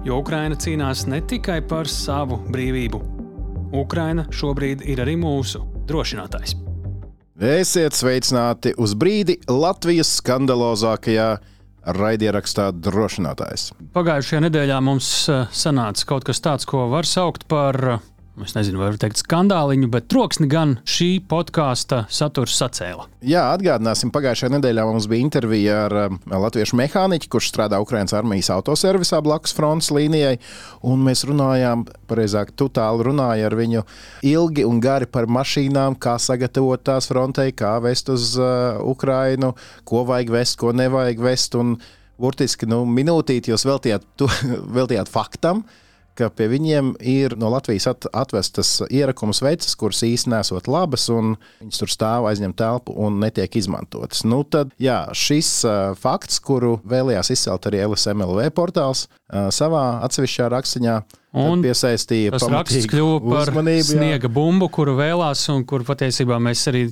[0.00, 2.98] Jo Ukraina cīnās ne tikai par savu brīvību.
[3.76, 6.54] Ukraina šobrīd ir arī mūsu drošinātājs.
[7.40, 11.28] Esiet sveicināti uz brīdi Latvijas skandalozākajā
[12.00, 13.70] raidierakstā drošinātājs.
[13.92, 18.02] Pagājušajā nedēļā mums eh, sanāca kaut kas tāds, ko var saukt par eh,
[18.38, 23.06] es nezinu, vai var teikt skandāliņu, bet troksni gan šī podkāsta saturs sacēla.
[23.26, 28.52] Jā, atgādināsim, pagājušajā nedēļā mums bija intervija ar um, latviešu mehāniķu, kurš strādā Ukraiņas armijas
[28.54, 30.38] autoservisā blakus frontes līnijai.
[30.80, 33.84] Mēs runājām, pareizāk, tu tālu runāji ar viņu
[34.30, 39.52] ilgi un gari par mašīnām, kā sagatavot tās frontei, kā vest uz uh, Ukrainu,
[39.84, 41.58] ko vajag vest, ko nevajag vest.
[41.60, 41.76] Un,
[42.20, 44.26] burtiski nu, minūtīti jūs veltījāt, tu,
[44.78, 45.86] veltījāt faktam, uh,
[46.20, 51.34] ka pie viņiem ir no Latvijas at, atvestas ierakumas veids, kuras īstenībā nesot labas, un
[51.62, 54.22] viņas tur stāv aizņem telpu un netiek izmantotas.
[54.28, 60.50] Nu, tad, jā, šis uh, fakts, kuru vēlējās izcelt arī LSMLV portāls uh, savā atsevišķā
[60.54, 63.52] rakstiņā, uh, Un piesaistīja tas raksts kļuva par
[63.86, 66.88] sniega bumbu, kuru vēlās, un kur patiesībā mēs arī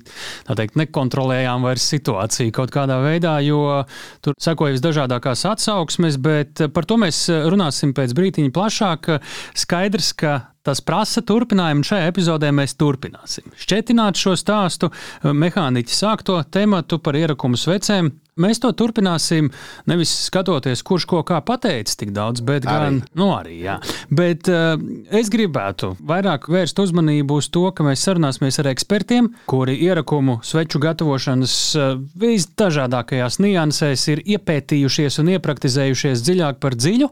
[0.46, 3.82] teikt, nekontrolējām vairs situāciju kaut kādā veidā, jo
[4.22, 9.10] tur sekoja visdažādākās atsauksmes, bet par to mēs runāsim pēc brītiņa plašāk.
[9.58, 10.36] Skaidrs, ka
[10.66, 13.52] tas prasa turpinājumu, un šajā epizodē mēs turpināsim.
[13.58, 14.90] Šķetināt šo stāstu,
[15.24, 18.10] mehāniķi sākto tematu par ierakumu svecēm.
[18.38, 19.48] Mēs to turpināsim
[19.90, 22.84] nevis skatoties, kurš ko kā pateicis tik daudz, bet arī.
[22.84, 23.56] gan nu, arī.
[23.64, 23.78] Jā.
[24.14, 24.76] Bet uh,
[25.10, 30.78] es gribētu vairāk vērst uzmanību uz to, ka mēs sarunāsimies ar ekspertiem, kuri ierakumu sveču
[30.84, 37.10] gatavošanas uh, visdažādākajās niansēs ir iepētījušies un iepraktizējušies dziļāk par dziļu.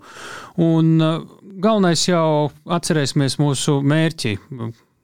[0.63, 4.37] Un, uh, galvenais jau atcerēsimies mūsu mērķi.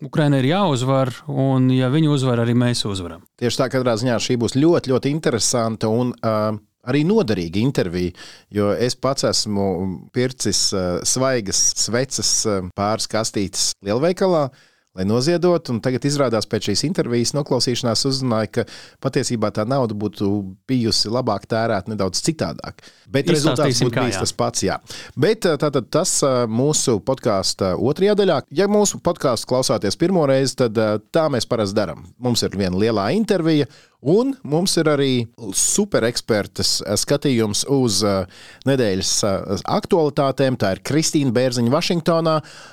[0.02, 3.22] Ukraina ir jāuzvar, un ja viņi uzvar, arī mēs uzvaram.
[3.38, 6.56] Tieši tā, katrā ziņā šī būs ļoti, ļoti interesanta un uh,
[6.90, 8.16] arī noderīga intervija,
[8.50, 9.68] jo es pats esmu
[10.14, 14.48] pircis uh, svaigas sveces uh, pāris kastītes lielveikalā.
[14.50, 15.78] Uh, lai noziedotu.
[15.82, 18.64] Tagad izrādās pēc šīs intervijas noklausīšanās uzzināja, ka
[19.04, 20.28] patiesībā tā nauda būtu
[20.68, 22.84] bijusi labāk tērēta nedaudz citādāk.
[23.12, 24.64] Bet rezultāts būtu bijis tas pats.
[24.66, 24.78] Jā.
[25.16, 28.42] Bet tātad tas mūsu podkāstu otrajā daļā.
[28.52, 30.78] Ja mūsu podkāstu klausāties pirmo reizi, tad
[31.12, 32.04] tā mēs parasti darām.
[32.22, 33.68] Mums ir viena lielā intervija,
[34.02, 35.10] Un mums ir arī
[35.54, 38.24] superekspertas skatījums uz uh,
[38.66, 40.56] nedēļas uh, aktualitātēm.
[40.58, 42.32] Tā ir Kristīna Bērziņa Vašingtonā.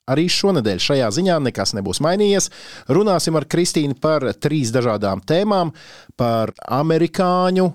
[0.09, 2.49] Arī šonadēļ šajā ziņā nekas nebūs mainījies.
[2.89, 5.69] Runāsim ar Kristīnu par trīs dažādām tēmām-
[6.19, 7.67] par amerikāņu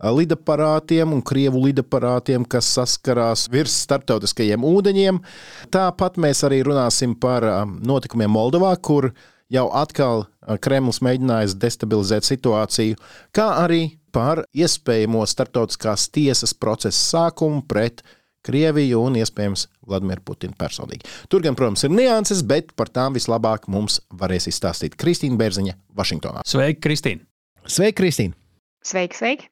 [0.00, 5.20] lidaparātiem un krievu lidaparātiem, kas saskarās virs starptautiskajiem ūdeņiem.
[5.68, 9.12] Tāpat mēs arī runāsim par notikumiem Moldovā, kur
[9.52, 10.26] jau atkal
[10.64, 12.98] Kremlis mēģinājis destabilizēt situāciju,
[13.34, 18.04] kā arī par iespējamo starptautiskās tiesas procesa sākumu pret
[18.44, 21.08] Krieviju un iespējams Vladimiru Putinu personīgi.
[21.32, 26.44] Tur gan, protams, ir nianses, bet par tām vislabāk mums varēs izstāstīt Kristīna Bērziņa, Vašingtonā.
[26.48, 27.24] Sveika, Kristīna!
[27.64, 28.36] Sveika, Kristīna!
[28.84, 29.48] Sveiki, sveiki!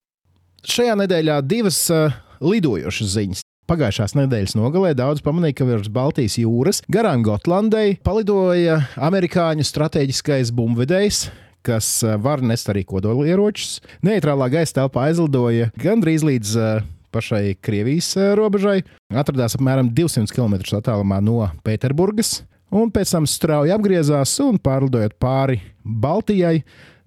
[0.69, 2.13] Šajā nedēļā divas uh,
[2.45, 3.41] lidojošas ziņas.
[3.73, 11.21] Pagājušās nedēļas nogalē daudz pamanīja, ka virs Baltijas jūras garām Gotlandai palidoja amerikāņu strateģiskais bumbvedējs,
[11.65, 13.79] kas eh, var nest arī kodolieročus.
[14.05, 16.85] Neitrālā gaisa telpā aizlidoja gandrīz līdz uh,
[17.17, 18.83] pašai Krievijas uh, robežai.
[19.09, 25.63] Atradās apmēram 200 km attālumā no Pēterburgas, un pēc tam strauji apgriezās un pārlidojot pāri
[25.81, 26.59] Baltijai,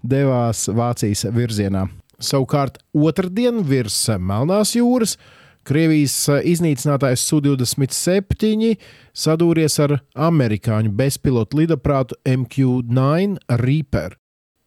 [0.01, 1.85] devās Vācijas virzienā.
[2.17, 5.19] Savukārt otrdien virs Melnās jūras
[5.65, 8.75] Krievijas eh, iznīcinātājs Su-27
[9.15, 9.97] sadūries ar
[10.27, 14.17] amerikāņu bezpilotu lidaprātu MQ-9 Reaper.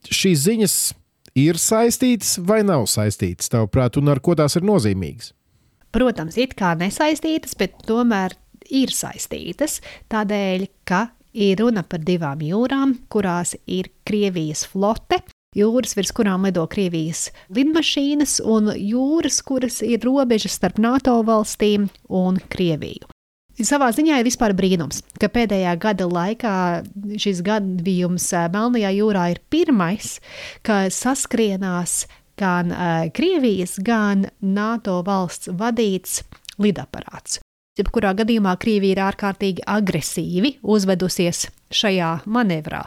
[0.08, 0.76] Šīs ziņas
[1.38, 5.32] ir saistītas vai nav saistītas, tavuprāt, un ar ko tās ir nozīmīgas?
[5.94, 8.34] Protams, it kā nesaistītas, bet tomēr
[8.68, 9.78] ir saistītas.
[10.12, 15.22] Tādēļ, ka ir runa par divām jūrām, kurās ir Krievijas flote,
[15.56, 22.40] jūras, virs kurām lido Krievijas lidmašīnas, un jūras, kuras ir robežas starp NATO valstīm un
[22.52, 23.08] Krieviju.
[23.58, 26.54] Savā ziņā ir vispār brīnums, ka pēdējā gada laikā
[27.18, 30.20] šis gadījums eh, Melnajā jūrā ir pirmais,
[30.62, 32.04] kad saskrienās
[32.38, 36.20] gan uh, Krievijas, gan NATO valsts vadīts
[36.62, 37.40] lidaparāts.
[37.78, 42.84] Jebkurā gadījumā Krievija ir ārkārtīgi agresīvi uzvedusies šajā manevrā.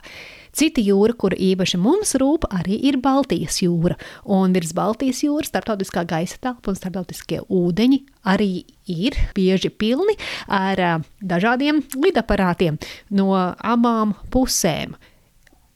[0.51, 3.95] Cita jūra, kur īpaši mums rūp, arī ir Baltijas jūra.
[4.27, 8.51] Un virs Baltijas jūras starptautiskā gaisa telpa un starptautiskie ūdeņi arī
[8.91, 10.17] ir bieži pilni
[10.51, 12.79] ar dažādiem lidaparātiem
[13.15, 14.97] no abām pusēm.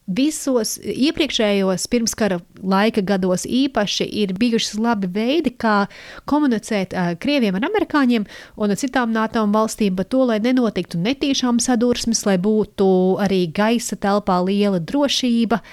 [0.06, 5.88] Visos iepriekšējos pirmskara laika gados īpaši ir bijuši labi veidi, kā
[6.30, 8.28] komunicēt uh, krieviem ar amerikāņiem
[8.62, 12.86] un citām NATO valstīm par to, lai nenotiktu netīšām sadursmes, lai būtu
[13.25, 15.63] arī gaisa telpā liela drošība.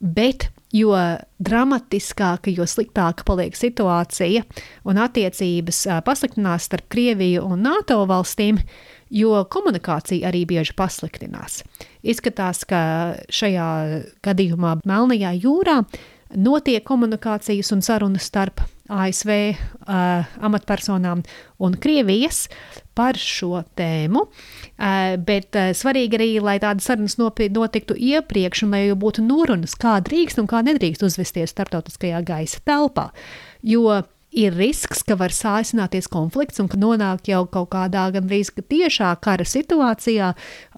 [0.00, 0.96] Bet jo
[1.44, 4.46] dramatiskāka, jo sliktāka paliek situācija
[4.88, 11.62] un attiecības uh, pasliktinās starp Krieviju un NATO valstīm, uh, jo komunikācija arī bieži pasliktinās.
[12.04, 12.80] Izskatās, ka
[13.32, 13.68] šajā
[14.24, 15.82] gadījumā Melnajā jūrā
[16.34, 18.62] notiek komunikācijas un sarunas starp
[18.92, 21.22] ASV uh, amatpersonām
[21.64, 22.48] un Krievijas
[22.94, 24.26] par šo tēmu.
[24.26, 29.96] Uh, bet uh, svarīgi arī, lai tādas sarunas notiktu iepriekš, un lai būtu norunas, kā
[30.04, 33.08] drīkst un kā nedrīkst uzvesties starptautiskajā gaisa telpā.
[33.64, 34.02] Jo
[34.34, 39.46] ir risks, ka var sāsināties konflikts un ka nonāk jau kaut kādā gandrīz tiešā kara
[39.46, 40.32] situācijā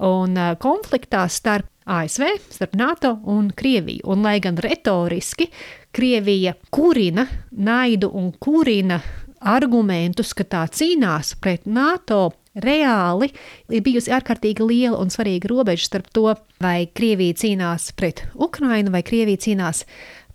[0.04, 4.04] un konfliktā starp ASV, starp NATO un Krieviju.
[4.10, 5.48] Un, lai gan retoriski
[5.94, 8.98] Krievija kurina naidu un kurina
[9.40, 13.28] argumentus, ka tā cīnās pret NATO, reāli
[13.68, 16.32] ir bijusi ārkārtīgi liela un svarīga robeža starp to,
[16.62, 19.84] vai Krievija cīnās pret Ukrainu vai Krievija cīnās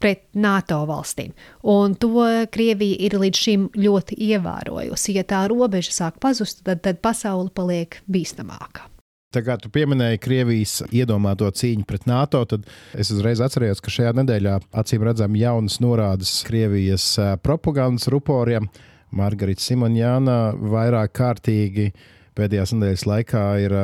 [0.01, 1.33] pret NATO valstīm.
[1.67, 5.17] Un to Krievija ir līdz šim ļoti ievērojusi.
[5.17, 8.87] Ja tā robeža sāk pazust, tad, tad pasaule paliek bīstamāka.
[9.31, 12.65] Tā kā tu pieminēji Krievijas iedomāto cīņu pret NATO, tad
[12.99, 18.67] es uzreiz atceros, ka šajā nedēļā acīm redzam jaunas norādes Krievijas propagandas ruporiem.
[19.15, 21.93] Margarita Simonjāna vairāk kārtīgi
[22.35, 23.77] pēdējās nedēļas laikā ir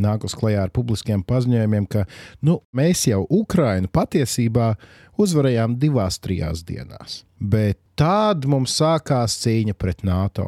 [0.00, 2.04] nākus klajā ar publiskiem paziņojumiem, ka
[2.44, 4.74] nu, mēs jau Ukrainu patiesībā
[5.22, 7.22] uzvarējām divās, trijās dienās.
[7.36, 10.44] Bet tad mums sākās cīņa pret NATO.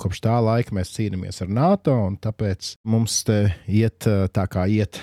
[0.00, 3.38] Kopš tā laika mēs cīnāmies ar NATO, un tāpēc mums te
[3.70, 4.98] iet tā kā iet.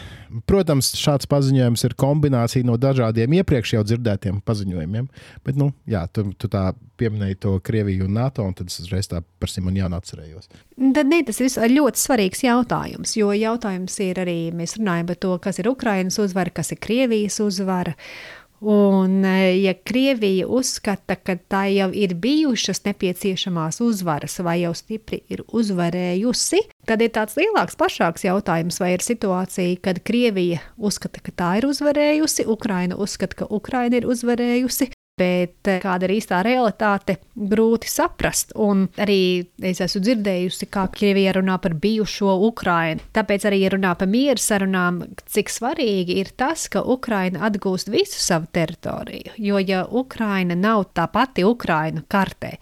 [0.47, 5.07] Protams, šāds paziņojums ir kombinācija no dažādiem iepriekš jau dzirdētiem paziņojumiem.
[5.47, 6.69] Bet, nu, jā, tu, tu tā
[6.99, 10.51] pieminēji to Krieviju un NATO, un tad es uzreiz tā par Simonu Jānu atcerējos.
[10.95, 15.37] Tad ne, tas ir ļoti svarīgs jautājums, jo jautājums ir arī, mēs runājam par to,
[15.43, 17.95] kas ir Ukrainas uzvara, kas ir Krievijas uzvara.
[18.59, 25.21] Un, e, ja Krievija uzskata, ka tā jau ir bijušas nepieciešamās uzvaras, vai jau stipri
[25.31, 26.59] ir uzvarējusi,
[26.89, 31.69] tad ir tāds lielāks, plašāks jautājums, vai ir situācija, kad Krievija uzskata, ka tā ir
[31.71, 38.53] uzvarējusi, Ukraina uzskata, ka Ukraina ir uzvarējusi, bet eh, kāda ir īstā realitāte, grūti saprast.
[38.59, 39.21] Un arī
[39.71, 43.03] es esmu dzirdējusi, kā Krievija runā par bijušo Ukrainu.
[43.15, 48.49] Tāpēc arī runā par mieru sarunām, cik svarīgi ir tas, ka Ukraina atgūst visu savu
[48.55, 49.35] teritoriju.
[49.37, 52.55] Jo ja Ukraina nav tā pati Ukraina kartē,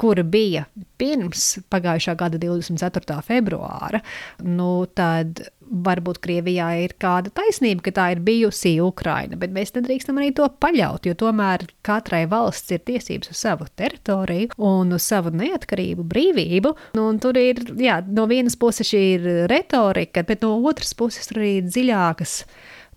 [0.00, 0.66] kura bija
[1.00, 3.20] pirms pagājušā gada 24.
[3.24, 4.00] februāra,
[4.44, 10.20] nu, tad varbūt Krievijā ir kāda taisnība, ka tā ir bijusi Ukraina, bet mēs nedrīkstam
[10.20, 15.32] arī to paļaut, jo tomēr katrai valsts ir tiesības uz savu teritoriju un uz savu
[15.34, 16.74] neatkarību, brīvību.
[16.98, 21.42] Nu, tur ir, jā, no vienas puses šī ir retorika, bet no otras puses tur
[21.42, 22.40] arī dziļākas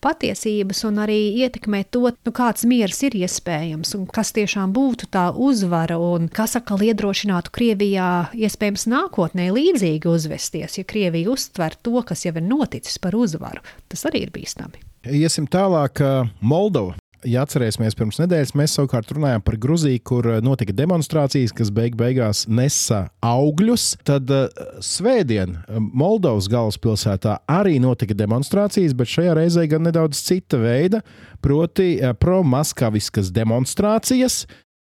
[0.03, 5.29] patiesības un arī ietekmē to, nu, kāds miers ir iespējams un kas tiešām būtu tā
[5.33, 12.25] uzvara un kas atkal iedrošinātu Krievijā iespējams nākotnē līdzīgi uzvesties, ja Krievija uztver to, kas
[12.27, 13.63] jau ir noticis par uzvaru.
[13.89, 14.83] Tas arī ir bīstami.
[15.09, 16.03] Iesim tālāk,
[16.43, 21.71] Moldova ja atcerēsimies, pirms nedēļas mēs savukārt runājām par Gruziju, kur eh, notika demonstrācijas, kas
[21.75, 23.91] beig beigās nesa augļus.
[24.07, 24.47] Tad uh,
[24.83, 31.03] svētdien eh, Moldovas galvaspilsētā arī notika demonstrācijas, bet šajā reizē gan nedaudz cita veida,
[31.43, 34.43] proti uh, pro-maskaviskas demonstrācijas,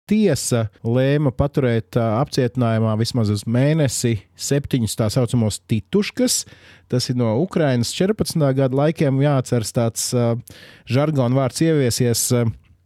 [0.09, 6.41] Tiesa lēma paturēt apcietinājumā vismaz uz mēnesi septiņus tā saucamos tituškas.
[6.91, 8.35] Tas ir no Ukrainas 14.
[8.57, 10.09] gada laikiem jāatceras tāds
[10.91, 12.25] žargonu vārds ieviesies.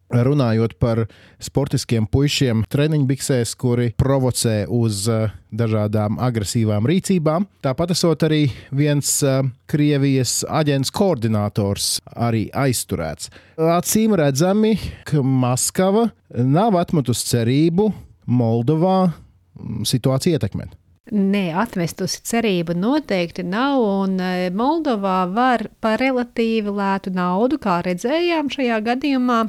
[0.07, 1.01] Runājot par
[1.43, 7.49] sportiskiem puišiem treniņbiksēs, kuri provocē uz uh, dažādām agresīvām rīcībām.
[7.65, 13.33] Tāpat esot arī viens uh, Krievijas aģents koordinators arī aizturēts.
[13.59, 17.91] Acīm redzami, ka Maskava nav atmetusi cerību
[18.31, 20.75] Moldovā mm, situāciju ietekmēt.
[21.07, 28.51] Nē, atmestusi cerību noteikti nav, un e, Moldovā var par relatīvi lētu naudu, kā redzējām
[28.51, 29.45] šajā gadījumā,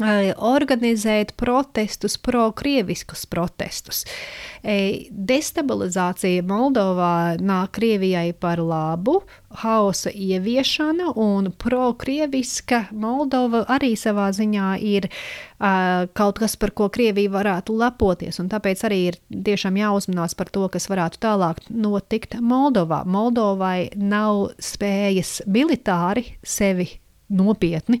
[0.00, 4.04] organizēt protestus, pro-krieviskus protestus.
[4.62, 9.22] Destabilizācija Moldovā nāk Krievijai par labu,
[9.62, 17.32] hausa ieviešana un pro-krieviska Moldova arī savā ziņā ir uh, kaut kas, par ko Krievija
[17.32, 18.38] varētu lepoties.
[18.38, 23.04] Tāpēc arī ir tiešām jāuzmanās par to, kas varētu tālāk notikt Moldovā.
[23.06, 26.90] Moldovai nav spējas militāri sevi
[27.28, 28.00] nopietni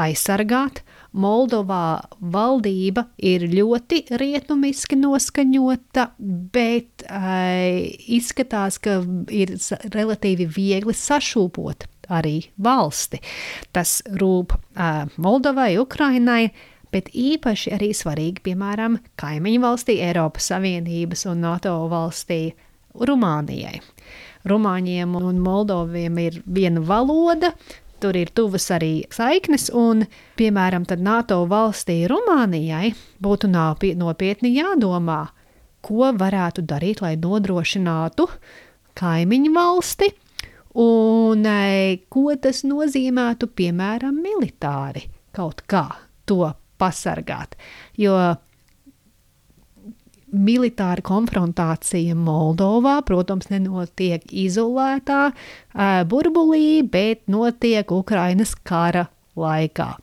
[0.00, 0.82] aizsargāt.
[1.14, 2.02] Moldovā
[2.34, 6.08] valdība ir ļoti rietumiski noskaņota,
[6.54, 7.84] bet uh,
[8.16, 8.98] izskatās, ka
[9.30, 9.54] ir
[9.94, 13.22] relatīvi viegli sašūpot arī valsti.
[13.72, 16.48] Tas rūp uh, Moldovai, Ukrainai,
[16.94, 22.42] bet īpaši arī svarīgi, piemēram, kaimiņu valstī, Eiropas Savienības un NATO valstī
[22.94, 23.80] Rumānijai.
[24.50, 27.54] Rumāņiem un Moldoviem ir viena valoda,
[28.02, 30.04] tur ir tuvas arī saiknes, un,
[30.38, 35.22] piemēram, NATO valstī Rumānijai būtu nopietni jādomā,
[35.84, 38.28] ko varētu darīt, lai nodrošinātu
[38.98, 40.10] kaimiņu valsti,
[40.80, 45.86] un e, ko tas nozīmētu, piemēram, militāri kaut kā
[46.26, 47.56] to pasargāt.
[47.98, 48.16] Jo
[50.34, 55.30] militāra konfrontācija Moldovā, protams, nenotiek izolētā
[56.10, 59.94] burbulī, bet notiek Ukrainas kara laikā.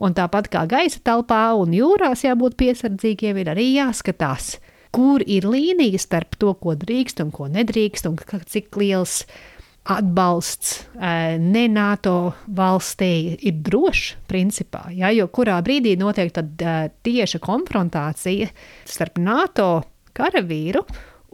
[0.00, 4.56] Un tāpat kā gaisa telpā un jūrās jābūt piesardzīgiem, ir arī jāskatās,
[4.94, 8.18] kur ir līnija starp to, ko drīkst un ko nedrīkst, un
[8.50, 9.24] cik liels
[9.90, 10.84] atbalsts
[11.40, 14.86] ne NATO valstī ir drošs, principā.
[14.94, 16.32] Ja, jo kurā brīdī notiek
[17.04, 18.50] tieša konfrontācija
[18.88, 19.70] starp NATO
[20.16, 20.84] karavīru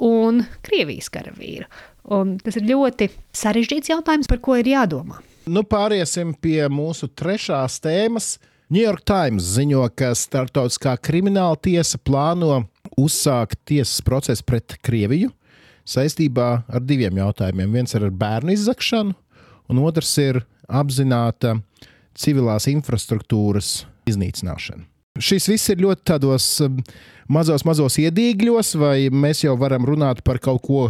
[0.06, 1.68] un Krievijas karavīru.
[2.16, 5.18] Un tas ir ļoti sarežģīts jautājums, par ko ir jādomā.
[5.50, 8.36] Nu, pāriesim pie mūsu trešās tēmas.
[8.70, 12.64] New York Times ziņo, ka Startautiskā krimināla tiesa plāno
[12.98, 15.30] uzsākt tiesas procesu pret Krieviju
[15.86, 17.72] saistībā ar diviem jautājumiem.
[17.78, 19.14] Viens ir ar bērnu izzakšanu,
[19.70, 21.56] un otrs ir apzināta
[22.16, 24.86] civilās infrastruktūras iznīcināšana.
[25.16, 26.80] Šis viss ir ļoti tādos um,
[27.32, 30.82] mazos, mazos iedīgļos, vai mēs jau varam runāt par kaut ko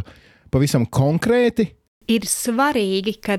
[0.50, 1.68] pavisam konkrēti,
[2.10, 3.38] ir svarīgi, ka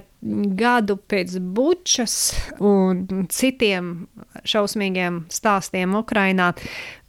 [0.59, 2.15] gadu pēc bučas
[2.63, 4.07] un citiem
[4.47, 6.51] šausmīgiem stāstiem Ukrainā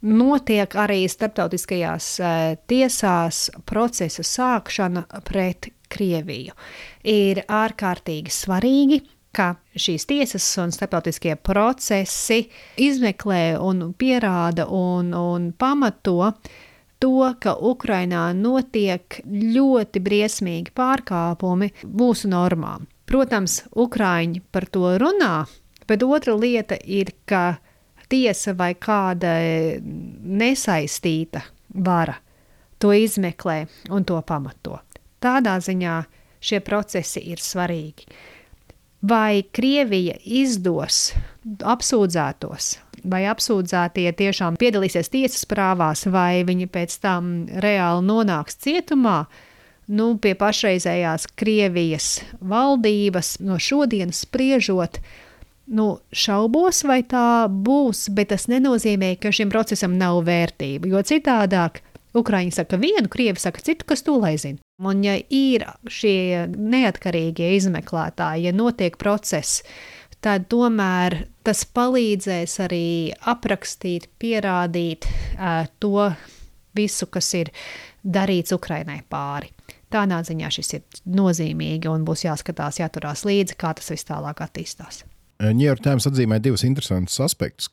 [0.05, 6.53] notiek arī starptautiskajās eh, tiesās procesa sākšana pret Krieviju.
[7.09, 8.99] Ir ārkārtīgi svarīgi,
[9.33, 12.43] ka šīs tiesas un starptautiskie procesi
[12.81, 16.33] izmeklē un pierāda un, un pamato
[16.99, 22.87] to, ka Ukrainā notiek ļoti briesmīgi pārkāpumi mūsu normām.
[23.09, 25.47] Protams, Ukrāņi par to runā,
[25.89, 27.57] bet otra lieta ir, ka
[28.09, 29.33] tiesa vai kāda
[29.79, 31.41] nesaistīta
[31.73, 32.17] vara
[32.79, 33.63] to izmeklē
[33.93, 34.79] un to pamato.
[35.19, 35.95] Tādā ziņā
[36.39, 38.07] šie procesi ir svarīgi.
[39.09, 41.13] Vai Krievija izdos
[41.63, 47.31] apsūdzētos vai apsūdzētie tiešām piedalīsies tiesas prāvās, vai viņi pēc tam
[47.63, 49.23] reāli nonāks cietumā.
[49.89, 54.99] Nu, pie pašreizējās Krievijas valdības no šodienas spriežot,
[55.73, 60.91] nu, šaubos, vai tā būs, bet tas nenozīmē, ka šim procesam nav vērtība.
[60.93, 61.81] Jo citādāk
[62.17, 64.57] Ukrāņi saka vienu, Krievi saka citu, kas to lai zina.
[64.81, 69.61] Un ja ir šie neatkarīgie izmeklētāji, ja notiek process,
[70.23, 72.85] tad tomēr tas palīdzēs arī
[73.31, 76.09] aprakstīt, pierādīt uh, to
[76.77, 77.51] visu, kas ir
[78.03, 79.51] darīts Ukrainai pāri.
[79.89, 85.03] Tādā ziņā šis ir nozīmīgi un būs jāskatās, jāturās līdzi, kā tas viss tālāk attīstās.
[85.41, 87.71] New York Times atzīmē divus interesantus aspektus.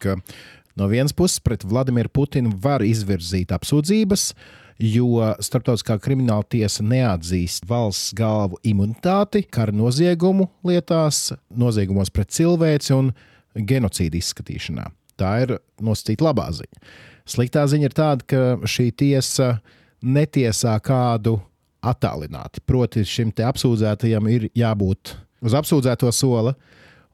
[0.76, 7.66] No vienas puses, pret Vladimiru Putinu var izvirzīt apsūdzības, uh, jo Startautiskā krimināla tiesa neatzīst
[7.68, 13.10] valsts galvu imunitāti kara noziegumu lietās, noziegumos pret cilvēci un
[13.56, 14.90] genocīdu izskatīšanā.
[15.16, 16.82] Tā ir nosacīta labā ziņa.
[17.26, 19.56] Sliktā ziņa ir tāda, ka šī tiesa
[20.04, 21.38] netiesā kādu
[21.86, 22.62] attālināti.
[22.66, 25.16] Proti, šim apsūdzētajam ir jābūt
[25.46, 26.54] uz apsūdzēto sola,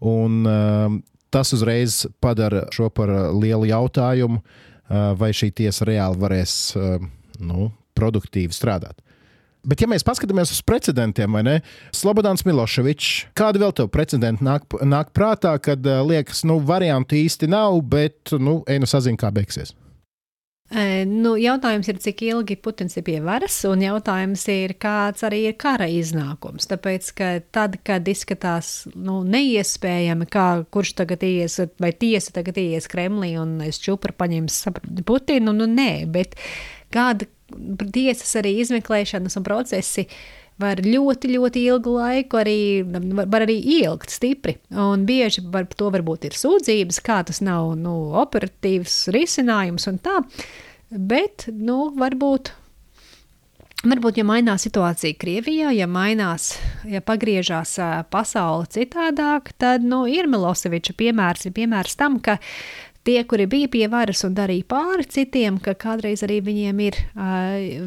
[0.03, 0.99] un uh,
[1.33, 6.99] tas uzreiz padara šo par lielu jautājumu, uh, vai šī tiesa reāli varēs uh,
[7.45, 9.03] nu, produktīvi strādāt.
[9.63, 11.53] Bet, ja mēs paskatāmies uz precedentiem, vai ne?
[11.95, 17.47] Slobodans Miloševičs, kādi vēl tev precedenti nāk, nāk prātā, kad uh, liekas, nu, variantu īsti
[17.53, 19.77] nav, bet, nu, ej nu sazina, kā beigsies?
[20.73, 25.43] E, nu, jautājums ir, cik ilgi Putins ir pie varas, un jautājums ir, kāds arī
[25.51, 26.67] ir kara iznākums.
[26.71, 32.89] Tāpēc, ka tad, kad izskatās nu, neiespējami, kā kurš tagad ies, vai tiesa tagad ies
[32.91, 34.63] Kremlī un es čupru paņems
[35.07, 36.39] Putinu, nu nē, bet
[36.93, 37.29] kāda
[37.93, 40.07] tiesas arī izmeklēšanas un procesi
[40.61, 42.59] var ļoti, ļoti ilgu laiku arī,
[43.23, 44.57] var, arī ilgt stipri.
[44.71, 50.21] Un bieži par to varbūt ir sūdzības, kā tas nav nu, operatīvs risinājums un tā.
[50.93, 52.53] Bet, nu, varbūt.
[53.83, 56.53] Varbūt, ja mainās situācija Krievijā, ja mainās,
[56.87, 57.73] ja pagriežās
[58.13, 62.37] pasaule citādāk, tad nu, ir Miloseviča piemērs, ir piemērs tam, ka
[63.07, 66.99] tie, kuri bija pie varas un darīja pāri citiem, ka kādreiz arī viņiem ir,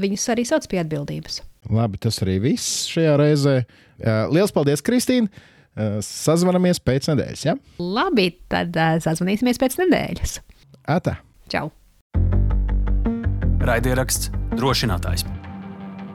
[0.02, 1.42] viņus arī sauc pie atbildības.
[1.72, 3.56] Labi, tas arī viss šajā reizē.
[4.32, 5.32] Lielas paldies, Kristīne!
[6.06, 7.42] Sazvanamies pēc nedēļas.
[7.44, 7.58] Ja?
[7.82, 10.38] Labi, tad sazvanīsimies pēc nedēļas.
[10.88, 11.18] Ata!
[11.52, 11.68] Čau!
[13.66, 15.26] Raidieraksts drošinātājs.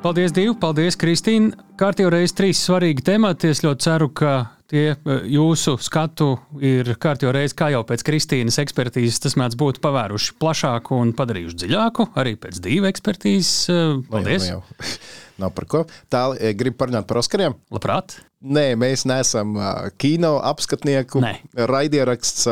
[0.00, 0.54] Paldies, Dievu!
[0.62, 1.52] Paldies, Kristīne!
[1.76, 3.50] Kārtībā reizes trīs svarīgi temati.
[3.52, 4.32] Es ļoti ceru, ka
[4.70, 4.84] tie
[5.30, 11.00] jūsu skatu ir kārtībā reizes, kā jau pēc Kristīnas ekspertīzes, tas mēdz būt pavēruši plašāku
[11.02, 14.06] un padarījuši dziļāku, arī pēc divu ekspertīzes.
[14.10, 14.48] Paldies!
[14.48, 15.18] No jau, no jau.
[15.40, 15.84] Nav par ko.
[16.12, 17.54] Tā, gribu parunāt par Oskariem.
[17.72, 18.18] Labprāt.
[18.40, 19.56] Nē, mēs neesam
[20.00, 21.22] kino apskatnieku.
[21.24, 21.32] Nē.
[21.70, 22.44] Raidieraksts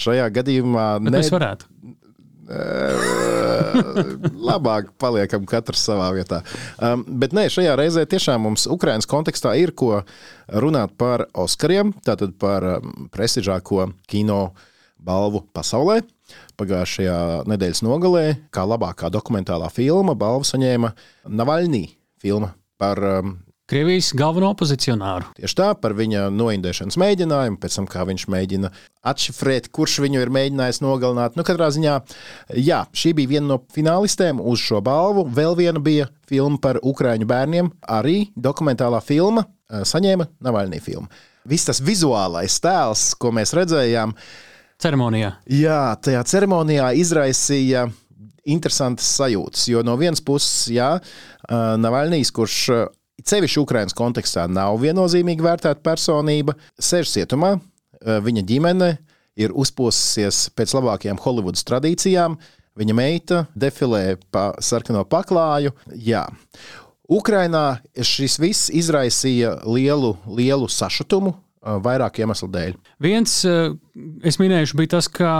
[0.00, 0.86] šajā gadījumā.
[1.02, 1.18] Bet ne...
[1.18, 1.68] Mēs varētu.
[4.48, 6.42] Labāk paliekam katrs savā vietā.
[6.76, 10.02] Um, bet nē, šajā reizē tiešām mums Ukraiņas kontekstā ir ko
[10.52, 12.82] runāt par Oskariem, tātad par
[13.14, 14.42] prestižāko kino
[15.02, 16.02] balvu pasaulē.
[16.60, 17.18] Pagājušajā
[17.50, 20.92] nedēļas nogalē, kā labākā dokumentālā filma, balvu saņēma
[21.28, 21.86] Navaļnī
[22.22, 23.36] filma par um,
[23.72, 25.30] Krievijas galveno opozicionāru.
[25.32, 28.68] Tieši tā, par viņa noindēšanas mēģinājumu, pēc tam, kā viņš mēģina
[29.08, 31.38] atšifrēt, kurš viņu ir mēģinājis nogalināt.
[31.40, 31.94] Nu, katrā ziņā,
[32.60, 35.24] jā, šī bija viena no finālistēm uz šo balvu.
[35.24, 41.08] Vēl viena bija filma par ukrāņu bērniem, arī dokumentālā filma, eh, saņēma Navaļnī filmu.
[41.48, 44.12] Viss tas vizuālais tēls, ko mēs redzējām,
[44.84, 45.32] ceremonijā.
[45.48, 47.88] Jā, tajā ceremonijā izraisīja
[48.44, 49.64] interesantas sajūtas.
[49.72, 50.98] Jo no vienas puses, jā,
[51.48, 52.58] Navaļnijas, kurš
[53.28, 57.56] cevišķi Ukraiņas kontekstā nav viennozīmīgi vērtēta personība, sēž cietumā,
[58.02, 58.90] viņa ģimene
[59.40, 62.36] ir uzpūsusies pēc labākajām Holivudas tradīcijām.
[62.78, 65.74] Viņa meita defilē pa sarkano paklāju.
[65.92, 66.24] Jā.
[67.12, 71.34] Ukrainā šis viss izraisīja lielu, lielu sašutumu
[71.84, 72.78] vairāku iemeslu dēļ.
[73.04, 73.34] Viens,
[74.24, 75.32] es minēšu, bija tas, ka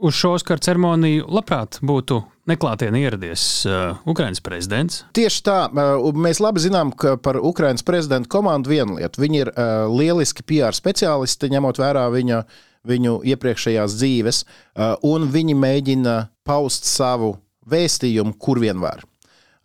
[0.00, 5.02] uz šo Oskaru ceremoniju labprāt būtu neklātienē ieradies uh, Ukraiņas prezidents.
[5.16, 9.22] Tieši tā, uh, mēs labi zinām par Ukraiņas prezidenta komandu vienu lietu.
[9.24, 12.40] Viņi ir uh, lieliski PR speciālisti, ņemot vērā viņa,
[12.88, 16.16] viņu iepriekšējās dzīves, uh, un viņi mēģina
[16.48, 17.34] paust savu
[17.68, 19.04] vēstījumu, kur vien var.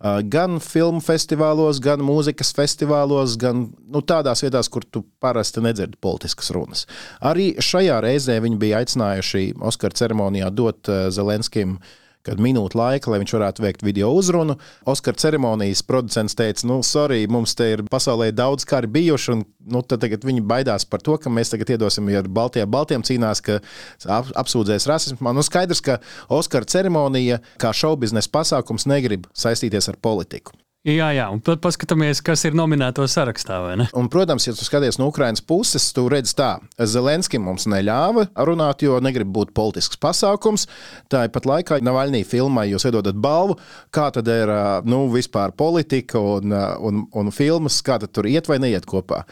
[0.04, 6.52] Gan filmu festivālos, gan mūzikas festivālos, gan nu, tādās vietās, kur tu parasti nedzirdi politiskas
[6.52, 6.84] runas.
[7.24, 13.20] Arī šajā reizē viņi bija aicinājuši Oskara ceremonijā dot Zelenskim uh, kad minūte laika, lai
[13.22, 14.56] viņš varētu veikt video uzrunu.
[14.88, 19.84] Oskara ceremonijas producents teica, nu, sorry, mums te ir pasaulē daudz kari bijuši, un nu,
[19.84, 23.60] tagad viņi baidās par to, ka mēs tagad iedosim, ja Baltijā Baltiem cīnās, ka
[24.08, 25.34] ap, apsūdzēs rasismu.
[25.36, 26.00] Nu, skaidrs, ka
[26.32, 30.56] Oskara ceremonija kā šobiznesa pasākums negrib saistīties ar politiku.
[30.84, 33.56] Jā, jā, un tad paskatāmies, kas ir nominēto sarakstā.
[33.96, 38.84] Un, protams, ja tu skaties no Ukraiņas puses, tu redz tā, Zelenskim mums neļāva runāt,
[38.84, 40.66] jo negrib būt politisks pasākums.
[41.08, 43.56] Tāpat laikā Navaļnī filmai jūs iedodat balvu,
[43.96, 44.52] kā tad ir
[44.84, 49.22] nu, vispār politika un, un, un filmas, kā tad tur iet vai neiet kopā.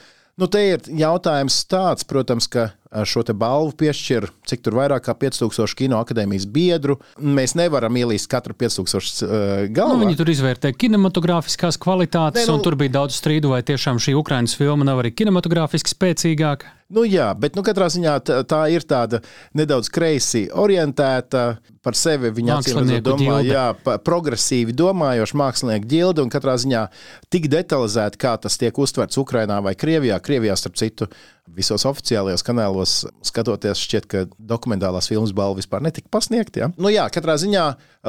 [0.40, 2.70] Nu, te ir jautājums tāds, protams, ka
[3.08, 6.98] šo balvu piešķir cik tur vairāk kā 5000 kino akadēmijas biedru.
[7.16, 9.96] Mēs nevaram ielīst katru 5000 uh, galvā.
[9.96, 14.02] Nu, viņi tur izvērtē kinematogrāfiskās kvalitātes, ne, nu, un tur bija daudz strīdu, vai tiešām
[14.02, 16.78] šī Ukraiņas filma nav arī kinematogrāfiski spēcīgāka.
[16.92, 19.22] Nu, jā, bet nu, katrā ziņā tā, tā ir tāda
[19.56, 21.54] nedaudz kreisi orientēta.
[21.82, 22.60] Par sevi viņa
[23.02, 23.64] domā, jā,
[24.06, 26.84] progresīvi domājoša mākslinieka ģilde, un katrā ziņā
[27.32, 30.20] tik detalizēti, kā tas tiek uztverts Ukrajinā vai Krievijā.
[30.22, 31.08] Krievijā, starp citu,
[31.50, 32.94] visos oficiālajos kanālos
[33.26, 36.64] skatoties, šķiet, ka dokumentālās filmas balva vispār netika pasniegta.
[36.64, 36.68] Ja?
[36.78, 37.64] Nu, jā, katrā ziņā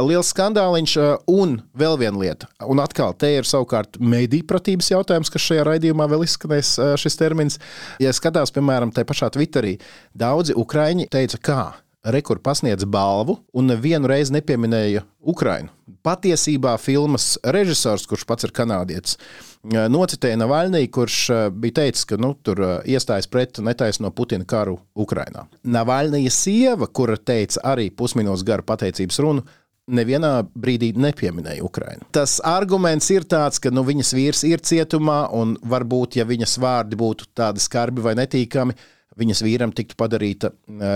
[0.05, 2.49] liels skandāliņš, uh, un vēl viena lieta.
[2.69, 7.19] Un atkal, te ir savukārt mediju pratības jautājums, kas šajā raidījumā vēl izskanēs uh, šis
[7.19, 7.61] termins.
[8.03, 9.77] Ja skatās, piemēram, tajā pašā Twitterī,
[10.17, 11.63] daudzi ukrāņi teica, kā
[12.03, 15.71] Rekur pasniedz balvu un nevienu reizi nepieminēja Ukrainu.
[16.03, 19.15] Patiesībā filmas režisors, kurš pats ir kanādietis,
[19.63, 21.17] nocitēja Navaļnī, kurš
[21.55, 25.47] bija teicis, ka nu, tur iestājas pret netaisno Putina karu Ukrainā.
[25.63, 29.45] Navaļnija sieva, kura teica arī pusminūtes garu pateicības runu,
[29.87, 32.07] nevienā brīdī nepieminēja Ukrainu.
[32.15, 36.99] Tas arguments ir tāds, ka nu, viņas vīrs ir cietumā, un varbūt, ja viņas vārdi
[36.99, 38.75] būtu tādi skarbi vai netīkami,
[39.19, 40.53] viņas vīram tiktu padarīta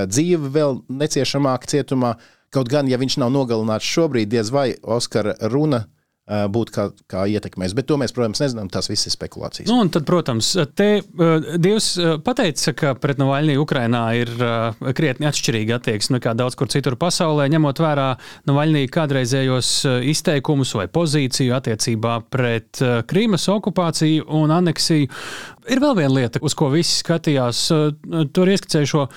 [0.08, 2.16] dzīve vēl neciešamāka cietumā.
[2.54, 5.84] Kaut gan, ja viņš nav nogalināts šobrīd, diez vai Oskara runa
[6.28, 7.76] būtu kā, kā ietekmēs.
[7.78, 8.68] Bet to mēs, protams, nezinām.
[8.72, 9.70] Tas viss ir spekulācijas.
[9.72, 11.94] Nu, tad, protams, te uh, Dievs
[12.26, 14.32] pateica, ka pret Navaļniju Ukrainā ir
[14.98, 18.10] krietni atšķirīga attieksme nekā daudz kur citur pasaulē, ņemot vērā
[18.50, 19.72] Navaļniju kādreizējos
[20.12, 25.10] izteikumus vai pozīciju attiecībā pret Krīmas okupāciju un aneksiju.
[25.72, 27.68] Ir vēl viena lieta, uz ko visi skatījās.
[28.36, 29.08] Tur ieskicēju šo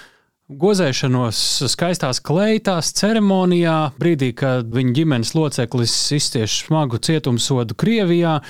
[0.51, 8.41] gozēšanos skaistās kleitās ceremonijā, brīdī, kad viņa ģimenes loceklis izcieš smagu cietumsodu Krievijā.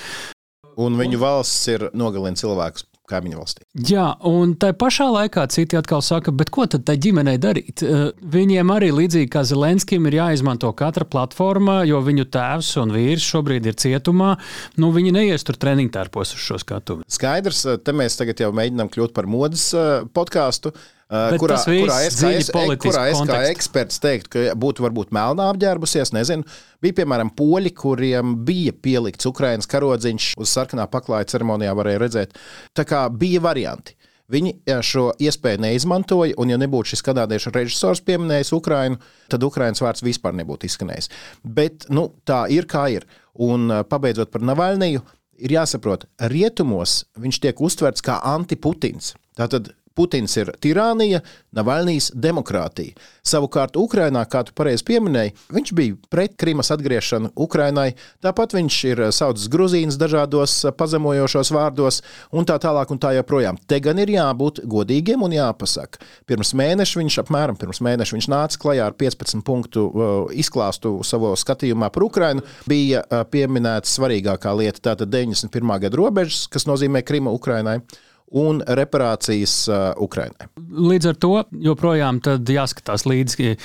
[0.80, 3.64] Un viņu valsts ir nogalina cilvēkus kaimiņu valstī.
[3.90, 7.82] Jā, un tā pašā laikā citi atkal saka, bet ko tad tai ģimenei darīt?
[7.82, 13.26] Eh, viņiem arī līdzīgi kā Zelenskim ir jāizmanto katra platforma, jo viņu tēvs un vīrs
[13.32, 14.36] šobrīd ir cietumā.
[14.80, 17.00] Nu, viņi neies tur treniņu tērpos uz šo skatu.
[17.10, 20.74] Skaidrs, te mēs tagad jau mēģinām kļūt par modes eh, podkāstu.
[21.10, 25.48] Uh, kurā, kurā, es kā, es, kurā es kā eksperts teiktu, ka būtu varbūt melnā
[25.50, 26.46] apģērbusies, nezinu.
[26.78, 32.38] Bija piemēram poļi, kuriem bija pielikts Ukraiņas karodziņš uz sarkanā paklāja ceremonijā, varēja redzēt.
[32.78, 33.96] Tā kā bija varianti.
[34.30, 34.52] Viņi
[34.86, 39.00] šo iespēju neizmantoja, un, ja nebūtu šis kanādiešu režisors pieminējis Ukrainu,
[39.32, 41.10] tad Ukraiņas vārds vispār nebūtu izskanējis.
[41.42, 43.08] Bet nu, tā ir kā ir.
[43.34, 45.02] Un pabeidzot par Navaļniju,
[45.42, 49.16] ir jāsaprot, rietumos viņš tiek uztverts kā antiputins.
[49.38, 51.20] Tātad Putins ir tirānija,
[51.52, 52.94] Navaļnijas demokrātija.
[53.26, 57.90] Savukārt, Ukrainā, kā tu pareizi pieminēji, viņš bija pret Krimas atgriešanu Ukrainai,
[58.24, 62.00] tāpat viņš ir saucis Gruzīnas dažādos pazemojošos vārdos,
[62.32, 63.58] un tā tālāk, un tā joprojām.
[63.68, 66.00] Te gan ir jābūt godīgiem un jāpasaka.
[66.30, 69.88] Pirms mēneša viņš, apmēram pirms mēneša, viņš nāca klajā ar 15 punktu
[70.32, 72.46] izklāstu savā skatījumā par Ukrainu.
[72.70, 75.76] Bija pieminēta svarīgākā lieta, tātad 91.
[75.84, 77.82] gada robežas, kas nozīmē Krima Ukrainai
[78.30, 80.46] un reparācijas uh, Ukrainai.
[80.70, 81.32] Līdz ar to
[81.66, 83.56] joprojām jāskatās līdzi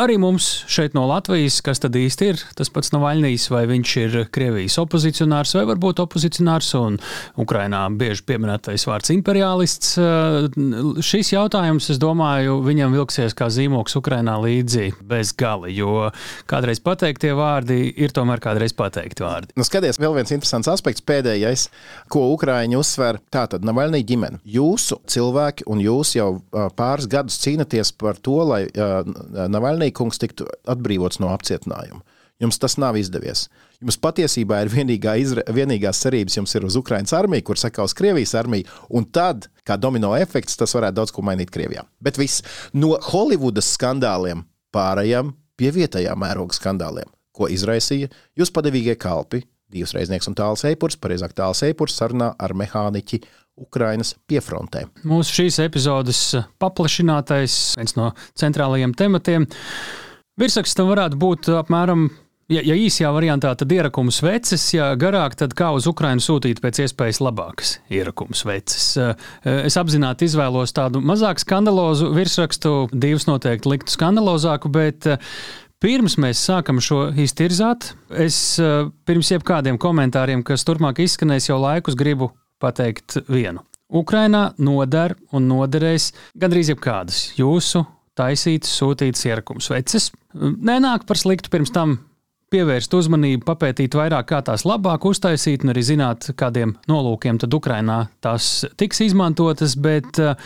[0.00, 4.16] arī mums šeit no Latvijas, kas tad īsti ir tas pats Navaļnijas, vai viņš ir
[4.32, 6.96] Krievijas opozicionārs vai varbūt opozicionārs un
[7.40, 9.98] Ukrainā bieži pieminētais vārds imperialists.
[10.00, 10.48] Uh,
[11.04, 16.08] šis jautājums, es domāju, viņam vilksies kā zīmoks Ukrainā līdzi bez gali, jo
[16.50, 19.52] kādreiz pateiktie vārdi ir tomēr kādreiz pateikti vārdi.
[19.58, 21.68] Nu, skaties, vēl viens interesants aspekts pēdējais,
[22.12, 23.20] ko Ukraiņi uzsver.
[23.34, 24.40] Tātad Navaļnija ģimene.
[24.46, 26.30] Jūsu cilvēki un jūs jau
[26.78, 32.04] pāris gadus cīnāties par to, lai Navaļnīkungs tiktu atbrīvots no apcietinājuma.
[32.42, 33.44] Jums tas nav izdevies.
[33.78, 37.94] Jums patiesībā ir vienīgā izre, vienīgās cerības jums ir uz Ukraiņas armiju, kur saka uz
[37.94, 41.86] Krievijas armiju, un tad, kā domino efekts, tas varētu daudz ko mainīt Krievijā.
[42.02, 42.42] Bet viss
[42.74, 44.42] no Holivudas skandāliem
[44.74, 50.98] pārējām pie vietējā mēroga skandāliem, ko izraisīja jūs padevīgie kalpi, divas reiznieks un tāls eipurs,
[50.98, 53.22] pareizāk tāls eipurs sarunā ar mehāniķi
[53.60, 54.86] Ukrainas piefrontē.
[55.06, 56.20] Mūsu šīs epizodes
[56.62, 59.46] paplašinātais, viens no centrālajiem tematiem.
[60.40, 62.08] Virsrakstam varētu būt apmēram
[62.52, 66.82] Ja, ja īsajā variantā, tad ierakums veces, ja garāk, tad kā uz Ukrajinu sūtīt pēc
[66.84, 68.90] iespējas labākas ierakums veces.
[69.48, 75.14] Es apzināti izvēlos tādu mazāk skandalozu virsrakstu, divus noteikti liktu skandalozāku, bet
[75.84, 78.36] Pirms mēs sākam šo iztirzāt, es
[79.04, 82.30] pirms jebkādiem komentāriem, kas turpmāk izskanēs, jau laikus gribu
[82.64, 83.62] pateikt vienu.
[83.94, 87.84] Ukrainā noder un noderēs gandrīz jebkādas jūsu
[88.18, 90.10] taisītas, sūtītas ierakums veces.
[90.34, 91.98] Nenāk par sliktu pirms tam
[92.54, 98.04] pievērst uzmanību, papētīt vairāk, kā tās labāk uztaisīt, un arī zināt, kādiem nolūkiem tad Ukrainā
[98.22, 99.74] tās tiks izmantotas.
[99.80, 100.36] Bet uh,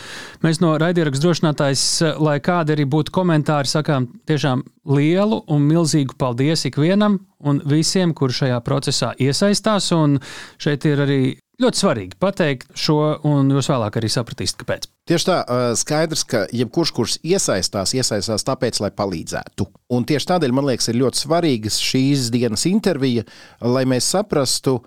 [0.45, 6.17] mēs no raidierakstu drošinātājs, uh, lai kādi arī būtu komentāri, sakām tiešām lielu un milzīgu
[6.17, 9.91] paldies ikvienam un visiem, kur šajā procesā iesaistās.
[9.93, 10.17] Un
[10.57, 11.21] šeit ir arī
[11.59, 12.95] Ļoti svarīgi pateikt šo,
[13.27, 14.85] un jūs vēlāk arī sapratīsiet, kāpēc.
[15.09, 15.37] Tieši tā,
[15.79, 19.67] skaidrs, ka jebkurš, kurš iesaistās, iesaistās tāpēc, lai palīdzētu.
[19.97, 23.25] Un tieši tādēļ man liekas, ir ļoti svarīga šīs dienas intervija,
[23.65, 24.77] lai mēs saprastu,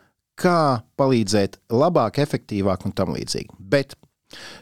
[0.40, 3.52] kā palīdzēt labāk, efektīvāk un tam līdzīgi.
[3.60, 3.98] Bet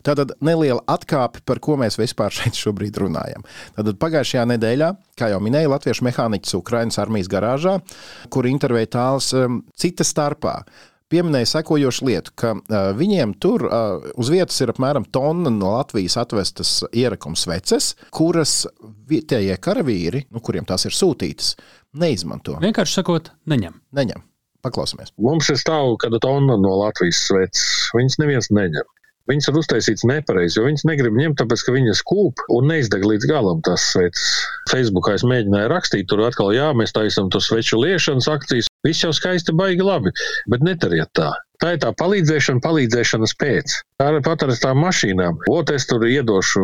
[0.03, 3.45] Tātad neliela atkāpe, par ko mēs vispār šeit šobrīd runājam.
[3.77, 7.77] Tātad pagājušajā nedēļā, kā jau minēju, Latviešu mehāniķis Ukraiņas armijas garāžā,
[8.35, 10.57] kur intervēja tāls um, cita starpā
[11.11, 16.17] pieminēja sekojošu lietu, ka uh, viņiem tur uh, uz vietas ir apmēram tonna no Latvijas
[16.23, 18.65] atvestas ierakums veces, kuras
[19.11, 21.55] vietējie karavīri, nu, kuriem tās ir sūtītas,
[22.01, 22.59] neizmanto.
[22.63, 23.81] Vienkārši sakot, neņem.
[23.97, 24.25] Neņem.
[24.65, 25.15] Paklausāmies.
[25.25, 27.69] Mums ir stāv kāda tonna no Latvijas sveces.
[27.97, 28.89] Viņas neviens neņem.
[29.31, 33.29] Viņas ir uztaisīts nepareizi, jo viņas negrib ņemt, tāpēc ka viņas kūp un neizdeg līdz
[33.31, 34.41] galam tās sveces.
[34.73, 38.70] Facebookā es mēģināju rakstīt, tur atkal, jā, mēs taisām to sveču liešanas akcijas.
[38.87, 40.13] Viss jau skaisti, baigi labi,
[40.49, 41.31] bet netariet tā.
[41.61, 43.75] Tā ir tā palīdzēšana, palīdzēšanas pēc.
[44.01, 45.43] Tā ir pat ar tām mašīnām.
[45.53, 46.63] Ot, es tur iedošu,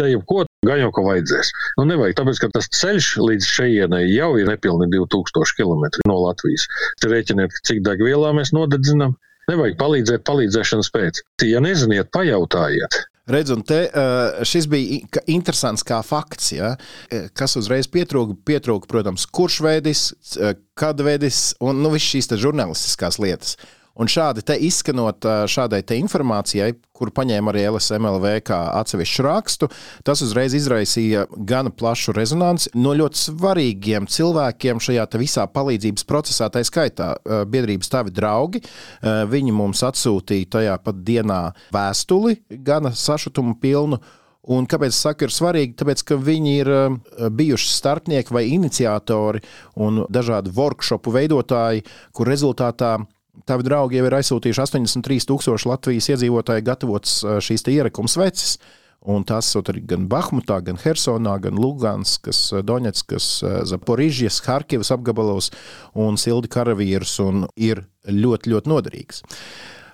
[0.00, 1.52] deju ko, gan jau ko vajadzēs.
[1.78, 6.66] Nu, nevajag, tāpēc, ka tas ceļš līdz šejienai jau ir nepilni 2000 km no Latvijas.
[6.98, 9.14] Te rēķiniet, cik degvielā mēs nodedzinām.
[9.46, 11.22] Nevajag palīdzēt palīdzēšanas pēc.
[11.46, 13.04] Ja neziniet, pajautājiet.
[13.26, 13.80] Redz, un te,
[14.46, 16.74] šis bija interesants kā fakts, ja?
[17.34, 18.36] kas uzreiz pietrūka.
[18.46, 20.02] Pietrūka, protams, kurš veidis,
[20.78, 23.56] kad veidis un nu, visas šīs žurnālistiskās lietas.
[23.96, 29.68] Un šādi izskanot šādai informācijai, kur paņēma arī LSMLV kā atsevišķu rakstu,
[30.04, 36.50] tas uzreiz izraisīja gana plašu rezonanci no ļoti svarīgiem cilvēkiem šajā visā palīdzības procesā.
[36.52, 37.14] Tā skaitā
[37.48, 38.62] biedrības tavi draugi.
[39.02, 41.40] Viņi mums atsūtīja tajā pat dienā
[41.72, 44.00] vēstuli, gana sašutumu pilnu.
[44.46, 45.72] Un kāpēc es saku, ir svarīgi?
[45.80, 46.68] Tāpēc, ka viņi ir
[47.34, 49.40] bijuši starpnieki vai iniciatori
[49.82, 51.82] un dažādu workshopu veidotāji,
[52.14, 52.92] kur rezultātā
[53.44, 58.56] Tavi draugi jau ir aizsūtījuši 83,000 Latvijas iedzīvotāju gatavotas šīs ierakums veces.
[59.06, 63.28] Un tas ir gan Bahmutā, gan Hersonā, gan Luganskas, Donetskas,
[63.70, 65.52] Zaporižģijas, Harkivas apgabalos
[65.94, 69.22] un sildi karavīrus un ir ļoti, ļoti noderīgs.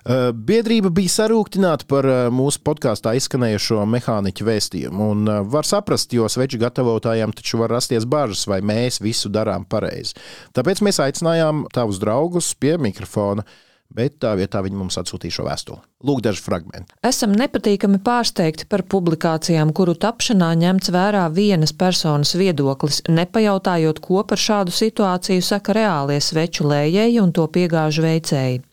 [0.03, 5.09] Biedrība bija sarūktināta par mūsu podkāstā izskanējušo mehāniķu vēstījumu.
[5.13, 10.17] Un var saprast, jo sveču gatavotājiem taču var rasties bažas, vai mēs visu darām pareizi.
[10.57, 13.47] Tāpēc mēs aicinājām tavus draugus pie mikrofona
[13.93, 15.81] bet tā vietā viņi mums atsūtīja šo vēstuli.
[16.07, 16.95] Lūk, daži fragmenti.
[17.05, 24.41] Esam nepatīkami pārsteigti par publikācijām, kuru tapšanā ņemts vērā vienas personas viedoklis, nepajautājot, ko par
[24.41, 28.63] šādu situāciju saka reālie sveču lējēji un to piegāžu veicēji.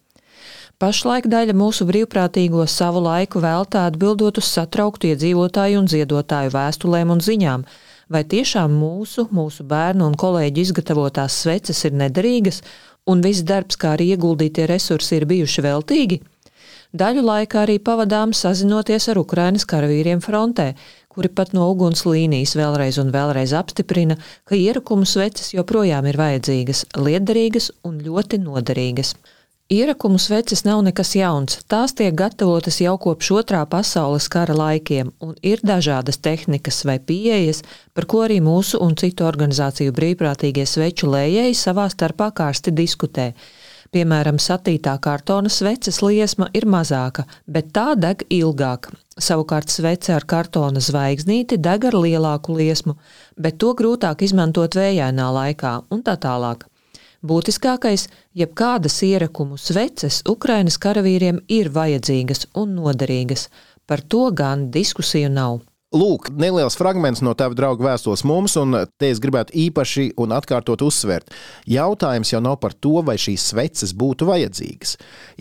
[0.81, 7.19] Pašlaik daļa mūsu brīvprātīgo savu laiku veltā atbildot uz satrauktu iedzīvotāju un ziedotāju vēstulēm un
[7.21, 7.65] ziņām.
[8.09, 12.63] Vai tiešām mūsu, mūsu bērnu un kolēģu izgatavotās sveces ir nederīgas,
[13.13, 16.19] un viss darbs, kā arī ieguldītie resursi, ir bijuši veltīgi?
[16.97, 20.71] Daļu laika arī pavadām sazinoties ar Ukrainas karavīriem frontē,
[21.13, 24.17] kuri pat no uguns līnijas vēlreiz un vēlreiz apstiprina,
[24.49, 29.13] ka ierakumu sveces joprojām ir vajadzīgas, liederīgas un ļoti noderīgas.
[29.71, 31.61] Ierakumu sveces nav nekas jauns.
[31.71, 37.61] Tās tiek gatavotas jau kopš otrā pasaules kara laikiem, un ir dažādas tehnikas vai pieejas,
[37.95, 43.29] par ko arī mūsu un citu organizāciju brīvprātīgie sveču lējēji savā starpā karsti diskutē.
[43.95, 48.91] Piemēram, satītā kartona sveces liesma ir mazāka, bet tā deg ilgāk.
[49.23, 52.99] Savukārt svece ar kartona zvaigznīti deg ar lielāku liesmu,
[53.39, 56.70] bet to grūtāk izmantot vējainā laikā un tā tālāk.
[57.21, 63.51] Būtiskākais, jebkādas ierakumu sveces Ukrainas karavīriem ir vajadzīgas un noderīgas.
[63.85, 65.59] Par to gan diskusiju nav.
[65.91, 70.85] Lūk, neliels fragments no tava drauga vēstules mums, un te es gribētu īpaši un atkārtot
[70.87, 71.33] uzsvērt.
[71.67, 74.95] Jautājums jau nav par to, vai šīs sveces būtu vajadzīgas.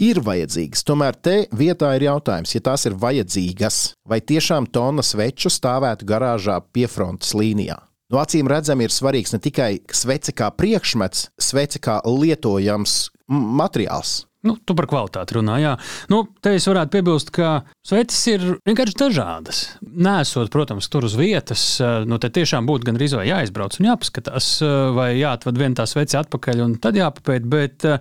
[0.10, 3.78] Ir vajadzīgas, tomēr te vietā ir jautājums, ja tās ir vajadzīgas,
[4.10, 7.78] vai tiešām tonna sveču stāvētu garāžā piefrontes līnijā.
[8.10, 14.24] Nu, acīm redzami ir svarīgs ne tikai svece kā priekšmets, svece kā lietojams materiāls.
[14.39, 15.58] Nu, tu par kvalitāti runā.
[15.60, 15.74] Jā.
[16.08, 19.60] Nu, te es varētu piebilst, ka sveces ir vienkārši dažādas.
[19.84, 24.48] Nesot, protams, tur uz vietas, eh, nu, te tiešām būtu gan arī jāizbrauc un jāpaskatās,
[24.63, 27.50] eh, vai jāatved viena tā svece atpakaļ un tad jāpapēt.
[27.52, 28.00] Bet uh,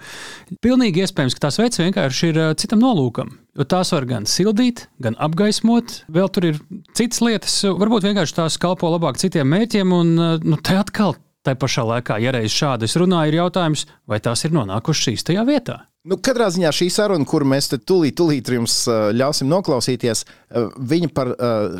[0.63, 3.35] pilnīgi iespējams, ka tā svece vienkārši ir citam nolūkam.
[3.59, 6.05] Jo tās var gan sildīt, gan apgaismot.
[6.15, 6.61] Vēl tur ir
[6.95, 9.95] citas lietas, varbūt vienkārši tās kalpo labāk citiem mērķiem.
[9.97, 13.89] Un uh, nu, te atkal, tai pašā laikā, ja reiz šādi es runāju, ir jautājums,
[14.07, 15.81] vai tās ir nonākušas īstajā vietā.
[16.09, 18.77] Nu, katrā ziņā šī saruna, kuru mēs tūlīt, tūlīt jums
[19.19, 20.23] ļausim noklausīties,
[20.89, 21.35] viņa par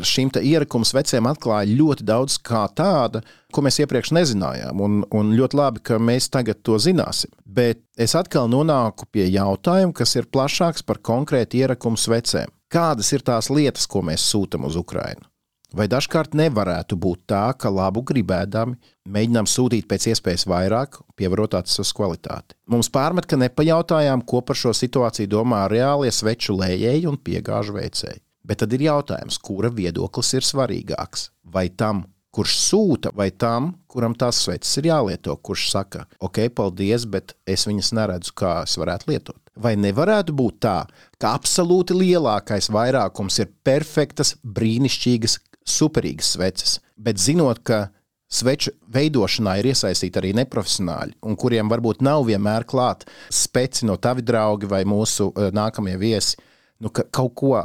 [0.05, 3.23] šīm ierakumu veciem atklāja ļoti daudz kā tāda,
[3.55, 4.83] ko mēs iepriekš nezinājām.
[4.85, 7.33] Un, un ļoti labi, ka mēs tagad to zināsim.
[7.45, 12.53] Bet es atkal nonāku pie jautājuma, kas ir plašāks par konkrēti ierakumu vecēm.
[12.69, 15.25] Kādas ir tās lietas, ko mēs sūtām uz Ukrajinu?
[15.69, 21.93] Vai dažkārt nevarētu būt tā, ka labu gribēdami mēģinām sūtīt pēc iespējas vairāk, pievarot acis
[21.93, 22.57] kvalitāti?
[22.73, 28.23] Mums pārmet, ka nepajautājām, ko par šo situāciju domā reālie sveču lējēji un piegāžu veicēji.
[28.49, 31.27] Bet tad ir jautājums, kura viedoklis ir svarīgāks?
[31.53, 37.05] Vai tam, kurš sūta, vai tam, kuram tās sveces ir jālieto, kurš saka, ok, paldies,
[37.05, 39.37] bet es viņas neredzu, kā es varētu lietot.
[39.59, 40.77] Vai nevarētu būt tā,
[41.21, 47.87] ka absolūti lielākais vairākums ir perfektas, brīnišķīgas, superīgas sveces, bet zinot, ka
[48.29, 54.21] sveču veidošanā ir iesaistīti arī neprofesionāļi, un kuriem varbūt nav vienmēr klāta speci no tavi
[54.25, 56.37] draugi vai mūsu uh, nākamie viesi,
[56.79, 57.55] nu, ka kaut ko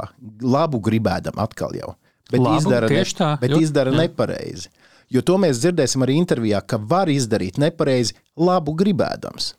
[0.41, 1.93] labu gribēdam atkal jau.
[2.31, 3.99] Bet Labu, izdara, ne, tā, bet jo- izdara jā.
[4.01, 4.71] nepareizi.
[5.13, 9.51] Jo to mēs dzirdēsim arī intervijā, ka var izdarīt nepareizi, labu gribēdams.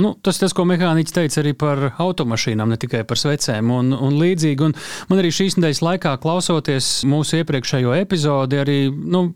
[0.00, 4.14] Nu, tas tas, ko mehāniķis teica arī par automašīnām, ne tikai par svecēm un, un
[4.16, 4.64] līdzīgi.
[4.64, 4.72] Un
[5.10, 9.26] man arī šīs nedēļas laikā, klausoties mūsu iepriekšējo epizodi, arī nu,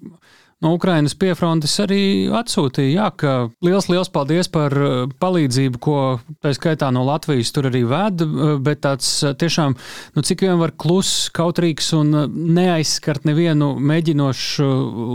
[0.65, 2.01] no Ukrainas piefrontes arī
[2.33, 3.33] atsūtīja, jā, ka
[3.65, 5.97] liels, liels paldies par eh, palīdzību, ko
[6.45, 9.77] tā skaitā no Latvijas tur arī ved, eh, bet tāds eh, tiešām,
[10.17, 12.17] nu, cik vien var kluss, kautrīgs un
[12.57, 14.71] neaizskart nevienu mēģinošu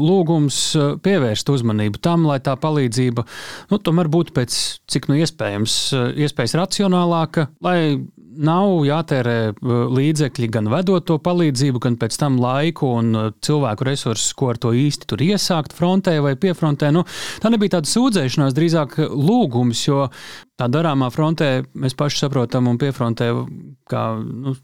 [0.06, 0.62] lūgums
[1.01, 3.25] pievērst uzmanību tam, lai tā palīdzība,
[3.73, 5.77] nu, tomēr būtu pēc cik nu iespējams,
[6.21, 7.80] iespējas racionālāka, lai
[8.38, 13.88] nav jātērē eh, līdzekļi gan vedot to palīdzību, gan pēc tam laiku un eh, cilvēku
[13.88, 16.91] resursus, ko ar to īsti tur iesākt frontē vai piefrontē.
[16.96, 17.06] Nu,
[17.44, 20.08] tā nebija tāda sūdzēšanās, drīzāk lūgums, jo
[20.60, 23.32] tā darāmā frontē mēs paši saprotam un piefrontē,
[23.91, 24.58] kā nu,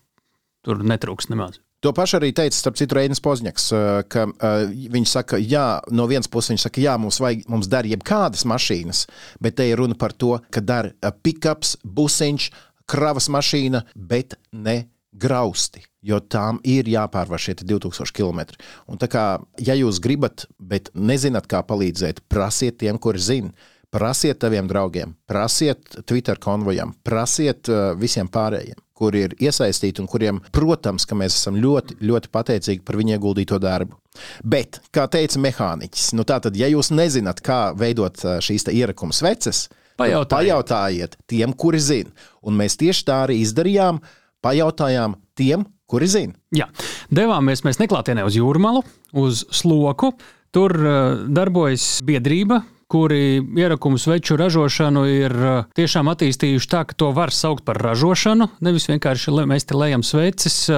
[0.65, 1.62] tur netrūks nemaz.
[1.86, 3.65] To pašu arī teica, starp citu, Reinis Pozņaks,
[4.10, 7.86] ka uh, viņš saka, jā, no vienas puses viņš saka, jā, mums, vajag, mums der
[7.86, 9.03] jebkādas mašīnas,
[9.45, 12.49] bet te ir runa par to, ka der uh, pickups, busiņš,
[12.88, 14.86] kravas mašīna, bet ne
[15.17, 18.43] grausti, jo tām ir jāpārvar šie 2000 km.
[18.88, 19.26] Un tā kā,
[19.60, 23.73] ja jūs gribat, bet nezināt, kā palīdzēt, prasiet tiem, kuri zina.
[23.88, 30.41] Prasiet saviem draugiem, prasiet Twitter konvojam, prasiet uh, visiem pārējiem, kuri ir iesaistīti un kuriem,
[30.52, 33.95] protams, ka mēs esam ļoti, ļoti pateicīgi par viņu ieguldīto darbu.
[34.43, 39.15] Bet, kā teica mehāniķis, nu tātad, ja jūs nezināt, kā veidot uh, šīs te ierakuma
[39.15, 40.38] sveces, tad Pajautājiet.
[40.38, 42.13] pajautājiet tiem, kuri zina.
[42.45, 43.99] Un mēs tieši tā arī izdarījām,
[44.45, 46.38] pajautājām tiem, kuri zina.
[46.55, 46.69] Jā,
[47.13, 48.83] devāmies mēs neklātienē uz jūrmalu,
[49.17, 50.13] uz sloku.
[50.55, 57.12] Tur uh, darbojas biedrība, kuri ierakumu sveču ražošanu ir uh, tiešām attīstījuši tā, ka to
[57.15, 58.47] var saukt par ražošanu.
[58.63, 60.69] Nevis vienkārši mēs te lejam sveces.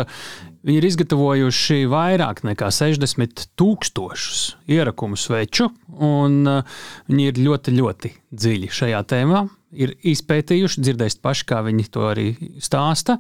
[0.59, 5.69] Viņi ir izgatavojuši vairāk nekā 60 tūkstošus ierakumu sveču,
[6.03, 9.45] un uh, viņi ir ļoti, ļoti dziļi šajā tēmā.
[9.69, 12.25] Ir izpētījuši, dzirdēsiet paši, kā viņi to arī
[12.57, 13.19] stāsta.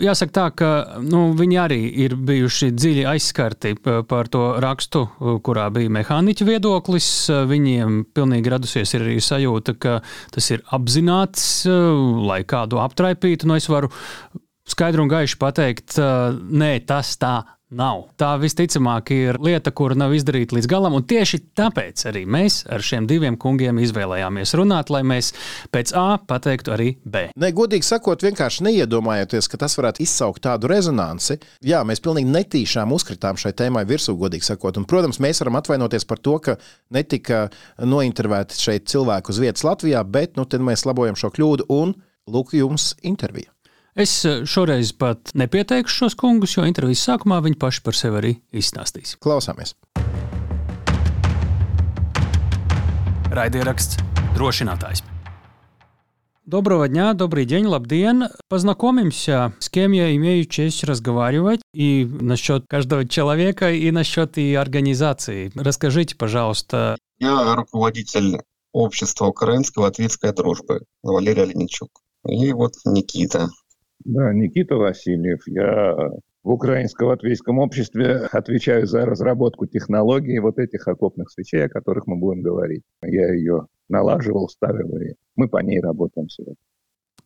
[0.00, 0.70] Jāsaka, tā, ka
[1.04, 5.04] nu, viņi arī ir bijuši dziļi aizskarti par to rakstu,
[5.44, 7.10] kurā bija mehāniķa viedoklis.
[7.52, 9.98] Viņiem pilnīgi radusies arī sajūta, ka
[10.32, 13.50] tas ir apzināts, lai kādu aptraipītu.
[13.50, 13.92] Nu, es varu
[14.70, 17.38] skaidri un gaiši pateikt, nē, tas tā
[17.70, 18.02] nav.
[18.18, 22.82] Tā visticamāk ir lieta, kura nav izdarīta līdz galam, un tieši tāpēc arī mēs ar
[22.84, 25.32] šiem diviem kungiem izvēlējāmies runāt, lai mēs
[25.74, 27.28] pēc A pateiktu arī B.
[27.40, 31.38] Ne, godīgi sakot, vienkārši neiedomājoties, ka tas varētu izsaukt tādu rezonanci.
[31.66, 34.80] Jā, mēs pilnīgi netīšām uzkritām šai tēmai virsū, godīgi sakot.
[34.80, 36.58] Un, protams, mēs varam atvainoties par to, ka
[36.94, 37.46] netika
[37.78, 41.94] nointervēti šeit cilvēki uz vietas Latvijā, bet nu, mēs labojam šo kļūdu un
[42.30, 43.52] lūk, jums intervija.
[43.94, 48.32] Es uh, šoreiz pat nepieteikšu šos kungus, jo intervijas sākumā viņi paši par sevi arī
[48.54, 49.16] izstāstīs.
[49.18, 49.74] Klausāmies!
[53.30, 53.98] Raidieraksts
[54.34, 55.02] drošinātājs.
[56.46, 58.24] Доброго дня, добрый день, лабден.
[58.48, 65.52] Познакомимся с кем я имею честь разговаривать и насчет каждого человека, и насчет и организации.
[65.54, 68.40] Расскажите, пожалуйста, Я руководитель
[68.72, 71.90] общества украинской латвийской дружбы Валерий Оленичук.
[72.26, 73.50] И вот Никита.
[74.04, 75.40] Да, Никита Васильев.
[75.46, 76.10] Я
[76.42, 82.42] в Украинско-латвийском обществе отвечаю за разработку технологий вот этих окопных свечей, о которых мы будем
[82.42, 82.82] говорить.
[83.02, 86.56] Я ее налаживал, ставил, и мы по ней работаем сегодня.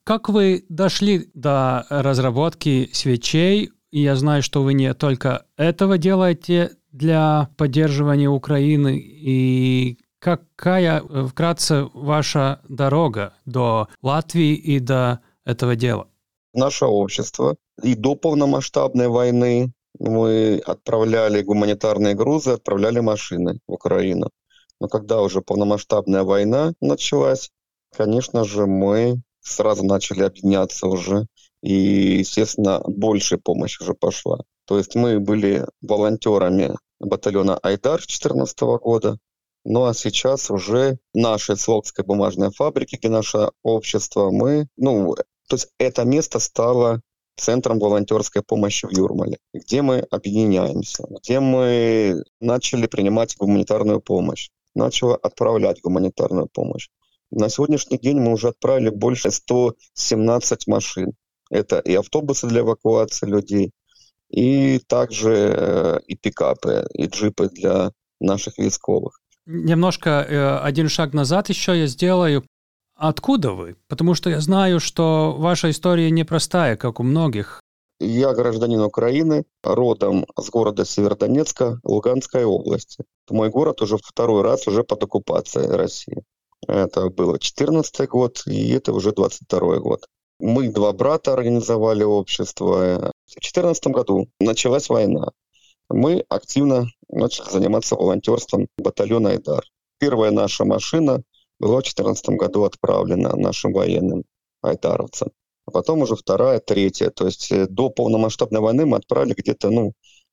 [0.04, 3.70] как вы дошли до разработки свечей?
[3.90, 8.98] Я знаю, что вы не только этого делаете для поддерживания Украины.
[8.98, 16.08] И какая э, вкратце ваша дорога до Латвии и до этого дела?
[16.54, 24.30] Наше общество и до полномасштабной войны мы отправляли гуманитарные грузы, отправляли машины в Украину.
[24.80, 27.50] Но когда уже полномасштабная война началась,
[27.96, 31.26] конечно же, мы сразу начали объединяться уже.
[31.62, 34.40] И, естественно, большая помощь уже пошла.
[34.66, 39.18] То есть мы были волонтерами батальона «Айдар» 2014 года.
[39.64, 45.16] Ну а сейчас уже нашей Цволкской бумажной фабрики, где наше общество, мы, ну,
[45.48, 47.00] то есть это место стало
[47.36, 55.18] центром волонтерской помощи в Юрмале, где мы объединяемся, где мы начали принимать гуманитарную помощь, начали
[55.22, 56.88] отправлять гуманитарную помощь.
[57.30, 61.12] На сегодняшний день мы уже отправили больше 117 машин.
[61.50, 63.72] Это и автобусы для эвакуации людей,
[64.30, 67.90] и также э, и пикапы, и джипы для
[68.20, 69.20] наших військовых.
[69.46, 72.44] Немножко э, один шаг назад еще я сделаю.
[72.96, 73.76] Откуда вы?
[73.88, 77.60] Потому что я знаю, что ваша история непростая, как у многих.
[78.00, 83.04] Я гражданин Украины, родом с города Северодонецка, Луганской области.
[83.30, 86.22] Мой город уже второй раз уже под оккупацией России.
[86.66, 90.06] Это было 14 год, и это уже 22 год.
[90.40, 93.12] Мы, два брата, организовали общество.
[93.26, 95.30] В 2014 году началась война.
[95.88, 99.64] Мы активно начали заниматься волонтерством батальона «Айдар».
[99.98, 101.22] Первая наша машина
[101.58, 104.24] была в 2014 году отправлена нашим военным
[104.62, 105.30] айдаровцам.
[105.66, 107.10] А потом уже вторая, третья.
[107.10, 109.92] То есть э, до полномасштабной войны мы отправили где-то ну,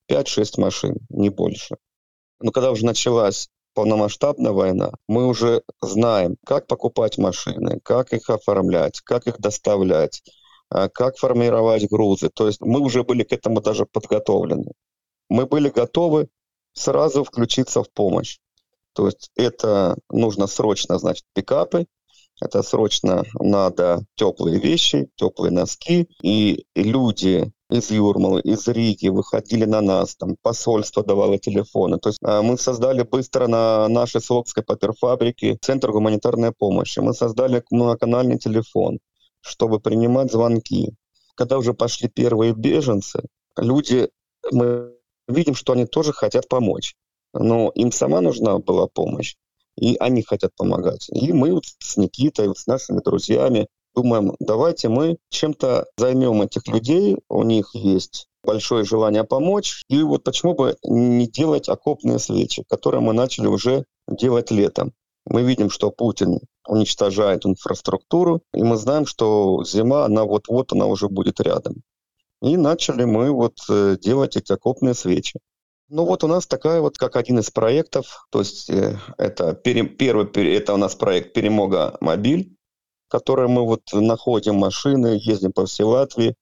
[0.09, 1.77] 5-6 машин, не больше.
[2.41, 8.99] Но когда уже началась полномасштабная война, мы уже знаем, как покупать машины, как их оформлять,
[9.01, 10.21] как их доставлять,
[10.69, 12.29] а, как формировать грузы.
[12.29, 14.71] То есть мы уже были к этому даже подготовлены.
[15.29, 16.27] Мы были готовы
[16.73, 18.39] сразу включиться в помощь.
[18.93, 21.85] То есть это нужно срочно, значит, пикапы,
[22.41, 26.07] это срочно надо теплые вещи, теплые носки.
[26.23, 31.99] И люди из Юрмалы, из Риги выходили на нас, там посольство давало телефоны.
[31.99, 36.99] То есть а, мы создали быстро на нашей Солокской паперфабрике центр гуманитарной помощи.
[36.99, 38.99] Мы создали многоканальный телефон,
[39.41, 40.95] чтобы принимать звонки.
[41.35, 43.21] Когда уже пошли первые беженцы,
[43.55, 44.09] люди,
[44.51, 44.95] мы
[45.27, 46.95] видим, что они тоже хотят помочь.
[47.33, 49.35] Но им сама нужна была помощь
[49.77, 51.07] и они хотят помогать.
[51.09, 56.67] И мы вот с Никитой, вот с нашими друзьями думаем, давайте мы чем-то займем этих
[56.67, 62.63] людей, у них есть большое желание помочь, и вот почему бы не делать окопные свечи,
[62.69, 64.93] которые мы начали уже делать летом.
[65.25, 71.09] Мы видим, что Путин уничтожает инфраструктуру, и мы знаем, что зима, она вот-вот, она уже
[71.09, 71.83] будет рядом.
[72.41, 75.39] И начали мы вот э, делать эти окопные свечи.
[75.93, 79.83] Ну вот у нас такая вот, как один из проектов, то есть э, это пере,
[79.83, 80.25] первый,
[80.55, 82.55] это у нас проект Перемога Мобиль,
[83.09, 86.35] который мы вот находим машины, ездим по всей Латвии.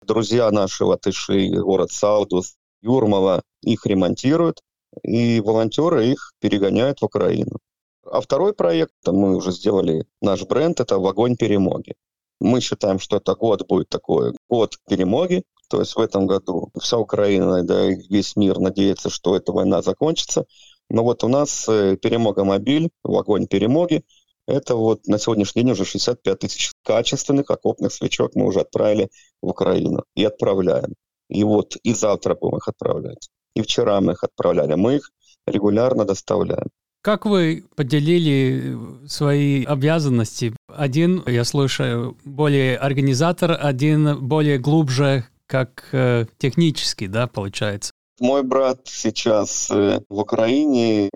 [0.00, 4.62] Друзья наши латыши, город Саудус, Юрмала, их ремонтируют,
[5.02, 7.58] и волонтеры их перегоняют в Украину.
[8.02, 11.96] А второй проект, мы уже сделали наш бренд, это «Вагонь перемоги».
[12.40, 16.98] Мы считаем, что это год будет такой, год перемоги, то есть в этом году вся
[16.98, 20.46] Украина, да весь мир надеется, что эта война закончится.
[20.88, 24.04] Но вот у нас э, перемога мобиль, огонь перемоги,
[24.46, 29.08] это вот на сегодняшний день уже 65 тысяч качественных окопных свечок мы уже отправили
[29.42, 30.94] в Украину и отправляем.
[31.28, 33.28] И вот и завтра будем их отправлять.
[33.54, 34.74] И вчера мы их отправляли.
[34.74, 35.10] Мы их
[35.46, 36.68] регулярно доставляем.
[37.02, 40.54] Как вы поделили свои обязанности?
[40.68, 47.92] Один, я слышу, более организатор, один более глубже как э, технически, да, получается?
[48.18, 51.10] Мой брат сейчас э, в Украине,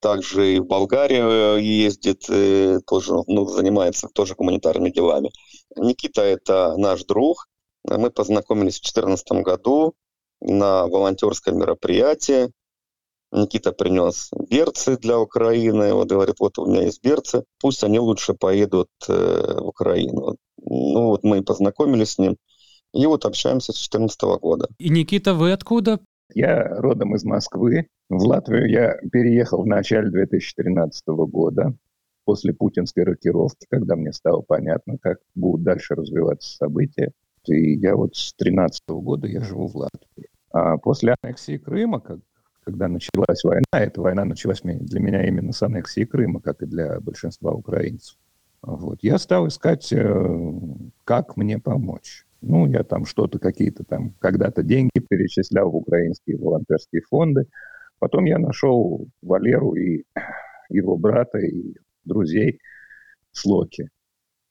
[0.00, 5.30] также и в Болгарию ездит, э, тоже ну, занимается тоже гуманитарными делами.
[5.76, 7.46] Никита– это наш друг.
[7.84, 9.94] Мы познакомились в 2014 году
[10.40, 12.50] на волонтерском мероприятии.
[13.32, 15.92] Никита принес берцы для Украины.
[15.92, 20.36] Вот говорит, вот у меня есть берцы, пусть они лучше поедут в Украину.
[20.56, 22.36] Ну вот мы познакомились с ним.
[22.94, 24.68] И вот общаемся с 2014 года.
[24.78, 26.00] И, Никита, вы откуда?
[26.32, 27.88] Я родом из Москвы.
[28.08, 31.74] В Латвию я переехал в начале 2013 года,
[32.24, 37.12] после путинской рокировки, когда мне стало понятно, как будут дальше развиваться события.
[37.46, 40.30] И я вот с 2013 года я живу в Латвии.
[40.50, 42.20] А после аннексии Крыма, как,
[42.64, 47.00] когда началась война, эта война началась для меня именно с аннексии Крыма, как и для
[47.00, 48.16] большинства украинцев.
[48.62, 49.00] Вот.
[49.02, 50.38] Я стал искать, э,
[51.04, 52.24] как мне помочь.
[52.46, 57.46] Ну, я там что-то, какие-то там когда-то деньги перечислял в украинские волонтерские фонды.
[57.98, 60.04] Потом я нашел Валеру и
[60.68, 61.74] его брата, и
[62.04, 62.58] друзей
[63.32, 63.88] с Локи.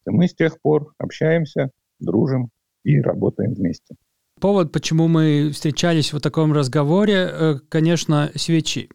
[0.07, 1.69] И мы с тех пор общаемся,
[1.99, 2.49] дружим
[2.83, 3.95] и работаем вместе.
[4.39, 8.89] Повод, почему мы встречались в таком разговоре, э, конечно, свечи.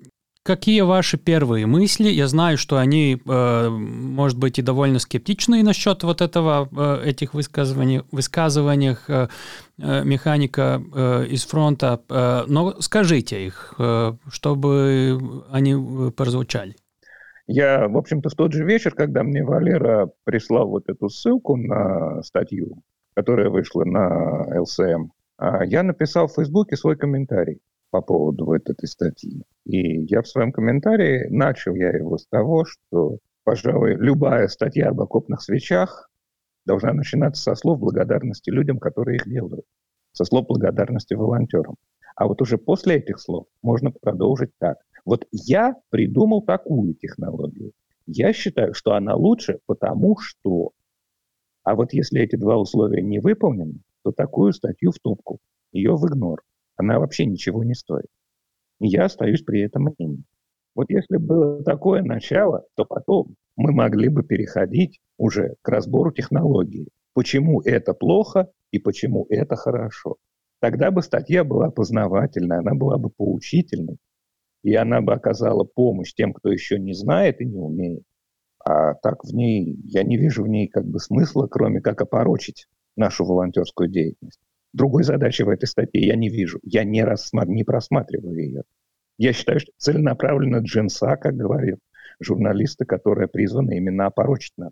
[0.49, 2.09] Какие ваши первые мысли?
[2.09, 7.35] Я знаю, что они, э, может быть, и довольно скептичные насчет вот этого, э, этих
[7.35, 9.29] высказываний, высказываниях э,
[9.77, 10.83] механика
[11.31, 12.01] из фронта,
[12.49, 13.75] но скажите их,
[14.31, 15.21] чтобы
[15.53, 16.77] они прозвучали.
[17.47, 22.23] Я, в общем-то, в тот же вечер, когда мне Валера прислал вот эту ссылку на
[22.23, 22.83] статью,
[23.15, 27.61] которая вышла на ЛСМ, а я написал в Фейсбуке свой комментарий
[27.91, 29.43] по поводу вот этой статьи.
[29.65, 35.01] И я в своем комментарии начал я его с того, что, пожалуй, любая статья об
[35.01, 36.11] окопных свечах
[36.67, 39.65] должна начинаться со слов благодарности людям, которые их делают,
[40.13, 41.77] со слов благодарности волонтерам.
[42.15, 44.79] А вот уже после этих слов можно продолжить так.
[45.05, 47.73] Вот я придумал такую технологию.
[48.07, 50.73] Я считаю, что она лучше, потому что...
[51.63, 55.39] А вот если эти два условия не выполнены, то такую статью в топку.
[55.73, 56.43] ее в игнор.
[56.79, 58.07] Она вообще ничего не стоит.
[58.81, 60.25] И я остаюсь при этом мнении.
[60.75, 66.89] Вот если было такое начало, то потом мы могли бы переходить уже к разбору технологии.
[67.15, 70.17] Почему это плохо и почему это хорошо.
[70.61, 73.99] Тогда бы статья была познавательной, она была бы поучительной,
[74.63, 78.05] и она бы оказала помощь тем, кто еще не знает и не умеет.
[78.65, 82.67] А так в ней, я не вижу в ней как бы смысла, кроме как опорочить
[82.97, 84.41] нашу волонтерскую деятельность.
[84.73, 86.61] Другой задачи в этой статье я не вижу.
[86.63, 87.49] Я не, рассмат...
[87.49, 88.63] не просматриваю ее.
[89.17, 91.79] Я считаю, что целенаправленно джинса, как говорят
[92.21, 94.71] журналисты, которая призвана именно опорочить нас.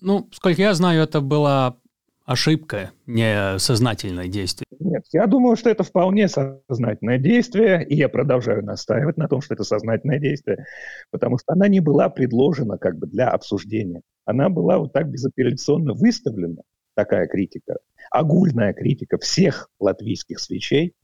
[0.00, 1.76] Ну, сколько я знаю, это была
[2.24, 4.66] ошибка, не сознательное действие.
[4.78, 9.54] Нет, я думаю, что это вполне сознательное действие, и я продолжаю настаивать на том, что
[9.54, 10.66] это сознательное действие,
[11.10, 14.02] потому что она не была предложена как бы для обсуждения.
[14.24, 16.62] Она была вот так безапелляционно выставлена,
[16.94, 17.78] такая критика,
[18.10, 20.94] огульная критика всех латвийских свечей,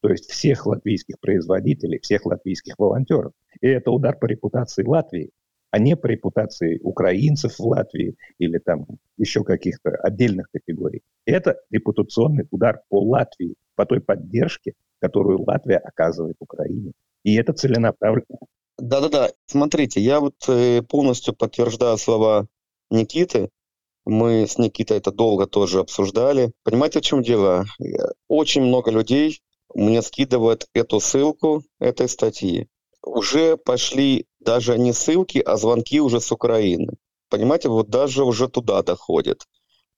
[0.00, 3.32] то есть всех латвийских производителей, всех латвийских волонтеров.
[3.60, 5.30] И это удар по репутации Латвии
[5.70, 8.86] а не по репутации украинцев в Латвии или там
[9.16, 11.02] еще каких-то отдельных категорий.
[11.26, 16.92] Это репутационный удар по Латвии, по той поддержке, которую Латвия оказывает Украине.
[17.22, 18.38] И это целенаправленно.
[18.78, 22.46] Да-да-да, смотрите, я вот э, полностью подтверждаю слова
[22.90, 23.50] Никиты.
[24.08, 26.52] Мы с Никитой это долго тоже обсуждали.
[26.64, 27.66] Понимаете, в чем дело?
[28.28, 29.40] Очень много людей
[29.74, 32.68] мне скидывают эту ссылку этой статьи
[33.08, 36.94] уже пошли даже не ссылки, а звонки уже с Украины.
[37.30, 39.44] Понимаете, вот даже уже туда доходит.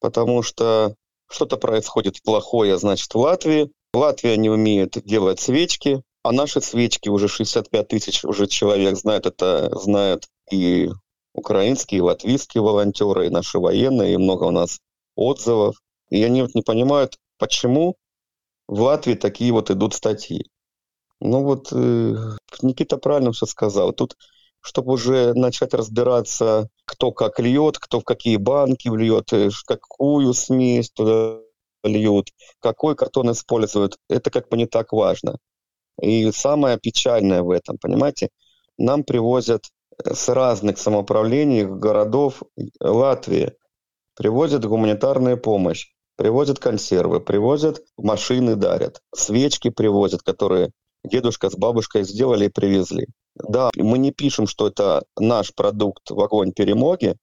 [0.00, 0.94] Потому что
[1.28, 3.70] что-то происходит плохое, значит, в Латвии.
[3.92, 9.70] Латвия не умеет делать свечки, а наши свечки уже 65 тысяч уже человек знает это,
[9.78, 10.90] знают и
[11.32, 14.80] украинские, и латвийские волонтеры, и наши военные, и много у нас
[15.14, 15.76] отзывов.
[16.10, 17.96] И они вот не понимают, почему
[18.66, 20.46] в Латвии такие вот идут статьи.
[21.20, 22.14] Ну вот э,
[22.62, 23.92] Никита правильно все сказал.
[23.92, 24.16] Тут,
[24.60, 30.90] чтобы уже начать разбираться, кто как льет, кто в какие банки вльет, э, какую смесь
[30.90, 31.38] туда
[31.84, 32.28] льют,
[32.60, 35.38] какой картон используют, это как бы не так важно.
[36.00, 38.30] И самое печальное в этом, понимаете,
[38.78, 39.64] нам привозят
[40.04, 42.42] с разных самоуправлений городов
[42.80, 43.52] Латвии,
[44.16, 45.86] привозят гуманитарную помощь,
[46.16, 50.70] привозят консервы, привозят машины, дарят, свечки привозят, которые
[51.04, 53.06] дедушка с бабушкой сделали и привезли.
[53.34, 57.16] Да, мы не пишем, что это наш продукт в огонь перемоги,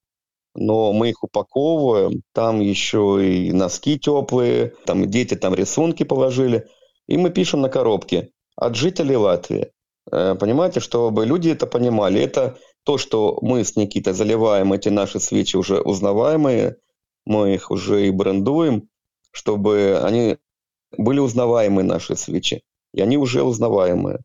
[0.56, 6.68] но мы их упаковываем, там еще и носки теплые, там дети там рисунки положили,
[7.08, 9.72] и мы пишем на коробке от жителей Латвии.
[10.12, 12.22] Э, понимаете, чтобы люди это понимали.
[12.22, 16.78] Это то, что мы с Никитой заливаем эти наши свечи уже узнаваемые,
[17.26, 18.90] мы их уже и брендуем,
[19.32, 20.38] чтобы они
[20.98, 24.20] были узнаваемые наши свечи и они уже узнаваемые.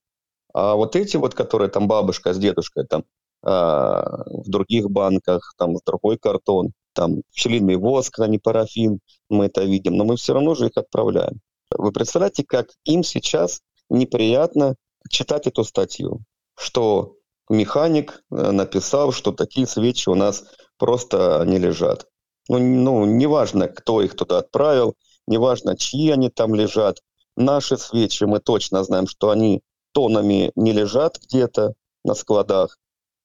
[0.55, 3.05] А вот эти вот, которые там бабушка с дедушкой, там
[3.43, 9.47] а, в других банках, там с другой картон, там пчелиный воск, а не парафин, мы
[9.47, 11.41] это видим, но мы все равно же их отправляем.
[11.71, 14.77] Вы представляете, как им сейчас неприятно
[15.09, 16.21] читать эту статью,
[16.57, 17.17] что
[17.49, 20.45] механик э, написал, что такие свечи у нас
[20.79, 22.07] просто не лежат.
[22.49, 24.95] Ну, ну, неважно, кто их туда отправил,
[25.27, 26.99] неважно, чьи они там лежат,
[27.37, 31.75] Наши свечи, мы точно знаем, что они тонами не лежат где-то
[32.05, 32.79] на складах,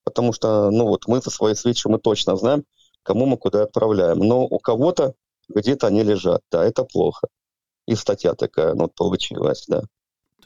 [0.04, 2.64] потому что, ну вот, мы за свои свечи, мы точно знаем,
[3.02, 4.18] кому мы куда отправляем.
[4.18, 5.14] Но у кого-то
[5.48, 7.28] где-то они лежат, да, это плохо.
[7.86, 9.82] И статья такая, ну, получилась, да.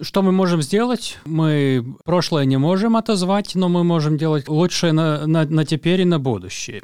[0.02, 1.18] Что мы можем сделать?
[1.24, 6.04] Мы прошлое не можем отозвать, но мы можем делать лучшее на, на, на теперь и
[6.04, 6.82] на будущее.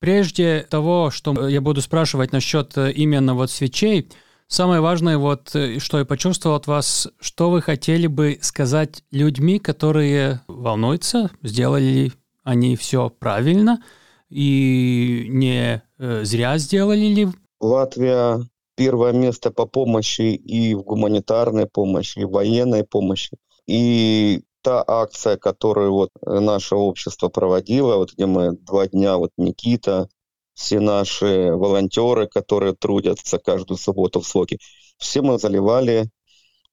[0.00, 4.10] Прежде того, что я буду спрашивать насчет э, именно вот свечей,
[4.52, 9.58] Самое важное, вот, э, что я почувствовал от вас, что вы хотели бы сказать людьми,
[9.58, 12.12] которые волнуются, сделали
[12.44, 13.82] они все правильно
[14.28, 17.28] и не э, зря сделали ли?
[17.60, 23.36] Латвия первое место по помощи и в гуманитарной помощи, и в военной помощи.
[23.66, 30.08] И та акция, которую вот наше общество проводило, вот где мы два дня, вот Никита,
[30.54, 34.58] все наши волонтеры, которые трудятся каждую субботу в Слоке,
[34.98, 36.10] все мы заливали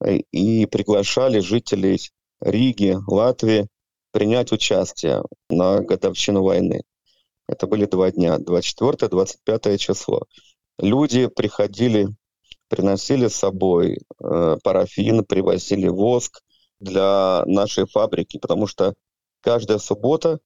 [0.04, 2.00] э, и приглашали жителей
[2.42, 3.68] Риги, Латвии
[4.12, 6.84] принять участие на годовщину войны.
[7.48, 10.24] Это были два дня, 24-25 число.
[10.80, 12.08] Люди приходили,
[12.70, 16.42] приносили с собой э, парафин, привозили воск
[16.80, 18.94] для нашей фабрики, потому что
[19.42, 20.40] каждая суббота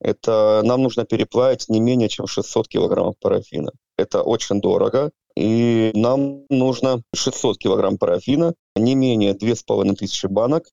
[0.00, 3.72] это нам нужно переплавить не менее чем 600 килограммов парафина.
[3.98, 5.10] Это очень дорого.
[5.36, 10.64] и нам нужно 600 килограмм парафина, не менее 2500 банок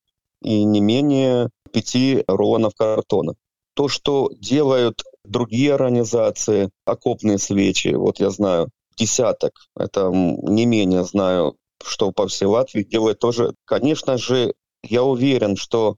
[0.42, 3.34] и не менее 5 рулонов картона.
[3.74, 11.56] То, что делают другие организации, окопные свечи, вот я знаю, десяток, это не менее знаю,
[11.84, 13.54] что по всей Латвии делают тоже.
[13.66, 15.98] Конечно же, я уверен, что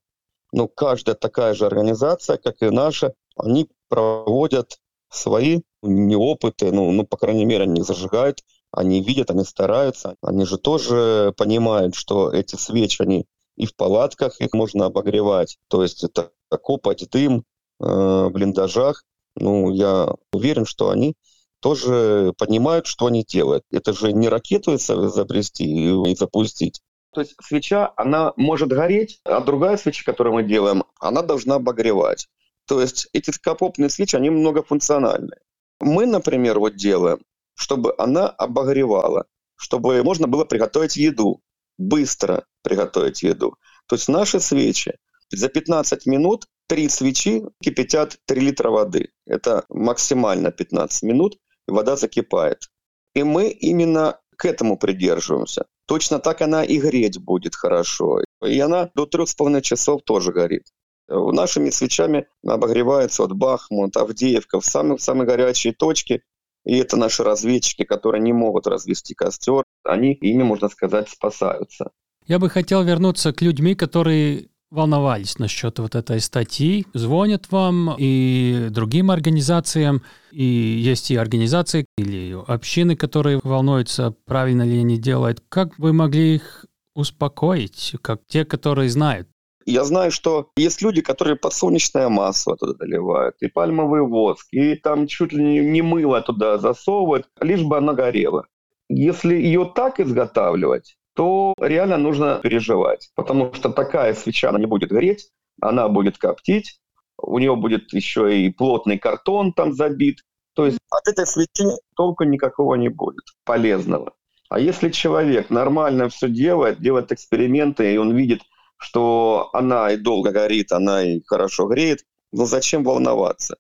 [0.51, 4.79] ну, каждая такая же организация, как и наша, они проводят
[5.09, 10.15] свои неопыты, ну, ну, по крайней мере, они зажигают, они видят, они стараются.
[10.21, 13.25] Они же тоже понимают, что эти свечи, они
[13.55, 15.57] и в палатках их можно обогревать.
[15.67, 17.43] То есть это копать дым
[17.79, 19.03] э, в блиндажах.
[19.35, 21.15] Ну, я уверен, что они
[21.59, 23.63] тоже понимают, что они делают.
[23.71, 26.81] Это же не ракету изобрести и запустить.
[27.13, 32.27] То есть свеча, она может гореть, а другая свеча, которую мы делаем, она должна обогревать.
[32.67, 35.37] То есть эти скопопные свечи, они многофункциональны.
[35.79, 37.19] Мы, например, вот делаем,
[37.55, 41.41] чтобы она обогревала, чтобы можно было приготовить еду,
[41.77, 43.55] быстро приготовить еду.
[43.87, 44.93] То есть наши свечи
[45.31, 49.09] за 15 минут три свечи кипятят 3 литра воды.
[49.25, 51.37] Это максимально 15 минут,
[51.69, 52.69] вода закипает.
[53.15, 55.65] И мы именно к этому придерживаемся.
[55.87, 58.21] Точно так она и греть будет хорошо.
[58.45, 60.67] И она до трех с половиной часов тоже горит.
[61.07, 66.21] Нашими свечами обогревается от Бахмут, Авдеевка, в самые, самые горячие точки.
[66.65, 69.63] И это наши разведчики, которые не могут развести костер.
[69.83, 71.91] Они ими, можно сказать, спасаются.
[72.27, 78.67] Я бы хотел вернуться к людьми, которые волновались насчет вот этой статьи, звонят вам и
[78.69, 85.41] другим организациям, и есть и организации или общины, которые волнуются, правильно ли они делают.
[85.49, 86.65] Как вы могли их
[86.95, 89.27] успокоить, как те, которые знают?
[89.65, 95.05] Я знаю, что есть люди, которые подсолнечное масло туда доливают, и пальмовый воск, и там
[95.07, 98.47] чуть ли не мыло туда засовывают, лишь бы она горела.
[98.89, 104.89] Если ее так изготавливать, то реально нужно переживать, потому что такая свеча, она не будет
[104.89, 105.27] гореть,
[105.59, 106.79] она будет коптить,
[107.17, 110.19] у нее будет еще и плотный картон там забит.
[110.53, 114.13] То есть от этой свечи толку никакого не будет, полезного.
[114.47, 118.39] А если человек нормально все делает, делает эксперименты, и он видит,
[118.77, 123.57] что она и долго горит, она и хорошо греет, ну зачем волноваться?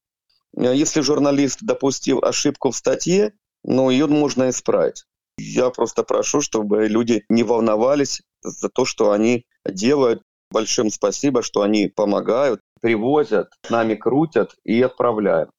[0.55, 3.33] Если журналист допустил ошибку в статье,
[3.65, 5.03] ну ее можно исправить.
[5.39, 10.21] Я просто прошу, чтобы люди не волновались за то, что они делают.
[10.51, 15.51] Большим спасибо, что они помогают, привозят, с нами крутят и отправляют.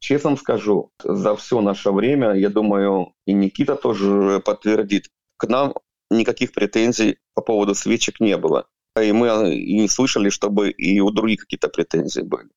[0.00, 5.08] Честно скажу, за все наше время, я думаю, и Никита тоже подтвердит,
[5.38, 5.74] к нам
[6.10, 8.66] никаких претензий по поводу свечек не было.
[9.00, 12.48] И мы и не слышали, чтобы и у других какие-то претензии были.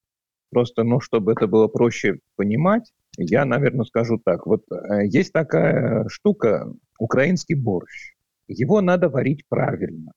[0.51, 4.45] Просто, ну, чтобы это было проще понимать, я, наверное, скажу так.
[4.45, 8.13] Вот э, есть такая штука, украинский борщ.
[8.47, 10.11] Его надо варить правильно.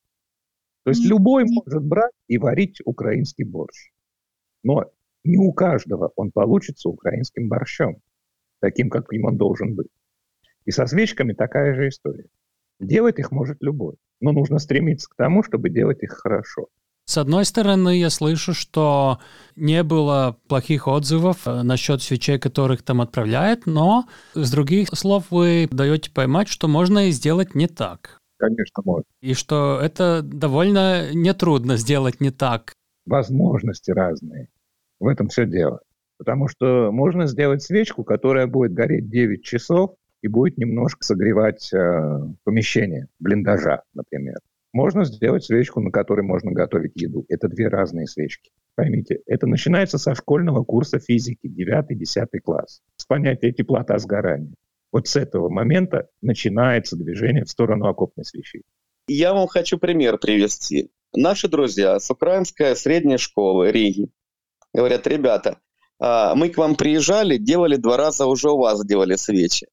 [0.85, 3.91] То есть любой может брать и варить украинский борщ.
[4.63, 4.91] Но
[5.25, 7.99] не у каждого он получится украинским борщом,
[8.61, 9.89] таким, каким он должен быть.
[10.65, 12.29] И со свечками такая же история.
[12.81, 16.69] Делать их может любой, но нужно стремиться к тому, чтобы делать их хорошо.
[17.13, 19.19] С одной стороны, я слышу, что
[19.55, 25.69] не было плохих отзывов э, насчет свечей, которых там отправляют, но с других слов вы
[25.71, 28.19] даете поймать, что можно и сделать не так.
[28.39, 29.05] Конечно, можно.
[29.21, 32.73] И что это довольно нетрудно сделать не так.
[33.05, 34.49] Возможности разные.
[34.99, 35.81] В этом все дело.
[36.17, 42.21] Потому что можно сделать свечку, которая будет гореть 9 часов и будет немножко согревать э,
[42.45, 44.39] помещение, блиндажа, например.
[44.73, 47.27] Можно сделать свечку, на которой можно готовить еду.
[47.29, 48.51] Это две разные свечки.
[48.75, 54.55] Поймите, это начинается со школьного курса физики, 9-10 класс, с понятия теплота сгорания.
[54.91, 58.63] Вот с этого момента начинается движение в сторону окопной свечи.
[59.09, 60.91] Я вам хочу пример привести.
[61.15, 64.09] Наши друзья с украинской средней школы Риги
[64.73, 65.59] говорят, ребята,
[65.99, 69.67] а, мы к вам приезжали, делали два раза уже у вас делали свечи.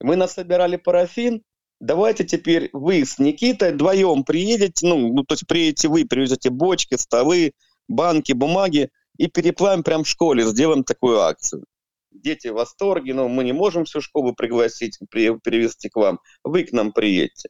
[0.00, 1.42] Мы насобирали парафин,
[1.80, 6.96] давайте теперь вы с Никитой вдвоем приедете, ну, ну, то есть приедете вы, привезете бочки,
[6.96, 7.52] столы,
[7.88, 11.64] банки, бумаги и переплавим прямо в школе, сделаем такую акцию.
[12.10, 16.20] Дети в восторге, но мы не можем всю школу пригласить, при, привезти к вам.
[16.44, 17.48] Вы к нам приедете.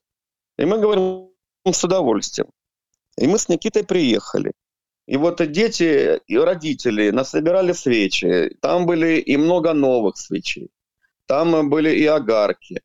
[0.58, 1.30] И мы говорим
[1.66, 2.50] с удовольствием.
[3.16, 4.52] И мы с Никитой приехали.
[5.06, 8.56] И вот дети и родители насобирали свечи.
[8.60, 10.70] Там были и много новых свечей.
[11.26, 12.82] Там были и огарки.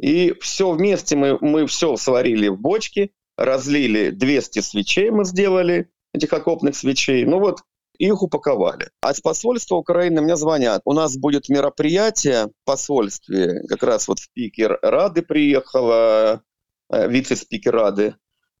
[0.00, 6.32] И все вместе мы, мы все сварили в бочке, разлили 200 свечей мы сделали, этих
[6.32, 7.24] окопных свечей.
[7.24, 7.60] Ну вот
[7.98, 8.90] их упаковали.
[9.00, 10.82] А с посольства Украины мне звонят.
[10.84, 13.62] У нас будет мероприятие в посольстве.
[13.68, 16.42] Как раз вот спикер Рады приехала,
[16.90, 18.16] э, вице-спикер Рады.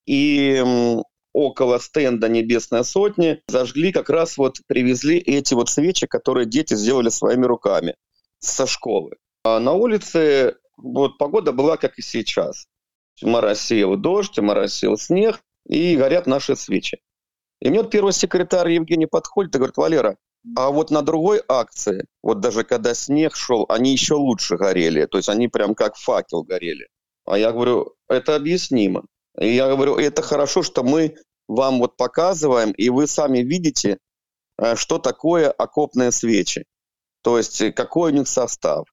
[0.06, 0.62] И
[1.32, 7.10] около стенда Небесной Сотни зажгли, как раз вот привезли эти вот свечи, которые дети сделали
[7.10, 7.96] своими руками
[8.38, 9.16] со школы.
[9.44, 12.66] А на улице вот погода была, как и сейчас.
[13.22, 17.00] Моросил дождь, моросил снег, и горят наши свечи.
[17.60, 20.16] И мне вот первый секретарь Евгений подходит и говорит, Валера,
[20.54, 25.06] а вот на другой акции, вот даже когда снег шел, они еще лучше горели.
[25.06, 26.86] То есть они прям как факел горели.
[27.24, 29.06] А я говорю, это объяснимо.
[29.40, 31.16] И я говорю, это хорошо, что мы
[31.48, 33.98] вам вот показываем, и вы сами видите,
[34.58, 36.64] э, что такое окопные свечи.
[37.22, 38.86] То есть какой у них состав.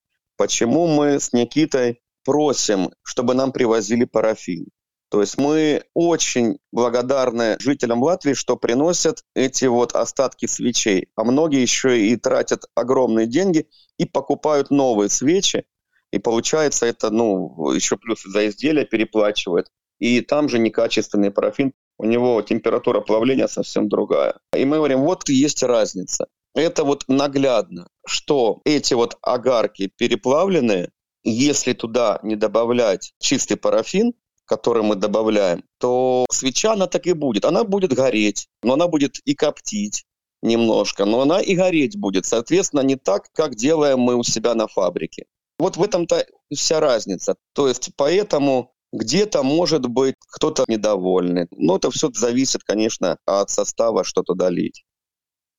[0.44, 4.66] Почему мы с Никитой просим, чтобы нам привозили парафин.
[5.10, 11.08] То есть мы очень благодарны жителям Латвии, что приносят эти вот остатки свечей.
[11.16, 13.68] А многие еще и тратят огромные деньги
[13.98, 15.64] и покупают новые свечи.
[16.12, 19.68] И получается это, ну, еще плюс за изделия переплачивают.
[20.00, 24.36] И там же некачественный парафин, у него температура плавления совсем другая.
[24.54, 26.28] И мы говорим, вот есть разница.
[26.56, 30.92] Это вот наглядно, что эти вот огарки переплавленные,
[31.24, 34.14] если туда не добавлять чистый парафин,
[34.46, 37.46] который мы добавляем, то свеча, она так и будет.
[37.46, 40.06] Она будет гореть, но она будет и коптить
[40.42, 42.26] немножко, но она и гореть будет.
[42.26, 45.26] Соответственно, не так, как делаем мы у себя на фабрике.
[45.58, 47.36] Вот в этом-то вся разница.
[47.54, 51.48] То есть поэтому где-то, может быть, кто-то недовольный.
[51.52, 54.84] Но это все зависит, конечно, от состава, что туда лить.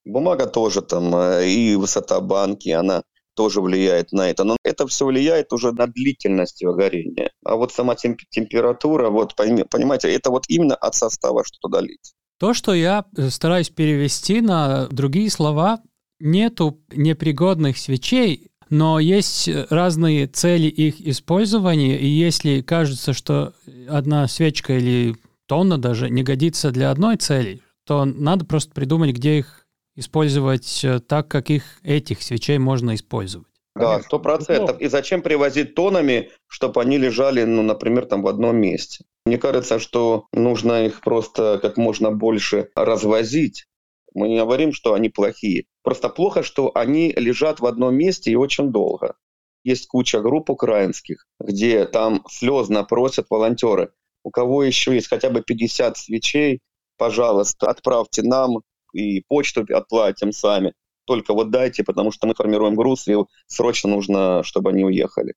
[0.04, 3.02] Бумага тоже там, э, и высота банки, она
[3.34, 4.44] тоже влияет на это.
[4.44, 7.30] Но это все влияет уже на длительность горения.
[7.44, 12.14] А вот сама темп- температура, вот понимаете, это вот именно от состава, что туда лить.
[12.38, 15.80] То, что я э, стараюсь перевести на другие слова,
[16.20, 23.52] нету непригодных свечей, но есть разные цели их использования, и если кажется, что
[23.88, 29.38] одна свечка или тонна даже не годится для одной цели, то надо просто придумать, где
[29.38, 29.63] их
[29.96, 33.48] использовать э, так, как их этих свечей можно использовать.
[33.74, 34.80] Да, сто процентов.
[34.80, 39.04] И зачем привозить тонами, чтобы они лежали, ну, например, там в одном месте?
[39.26, 43.66] Мне кажется, что нужно их просто как можно больше развозить.
[44.14, 45.64] Мы не говорим, что они плохие.
[45.82, 49.16] Просто плохо, что они лежат в одном месте и очень долго.
[49.64, 53.92] Есть куча групп украинских, где там слезно просят волонтеры.
[54.22, 56.60] У кого еще есть хотя бы 50 свечей,
[56.96, 58.60] пожалуйста, отправьте нам,
[58.94, 60.72] и почту отплатим сами.
[61.06, 63.16] Только вот дайте, потому что мы формируем груз, и
[63.46, 65.34] срочно нужно, чтобы они уехали.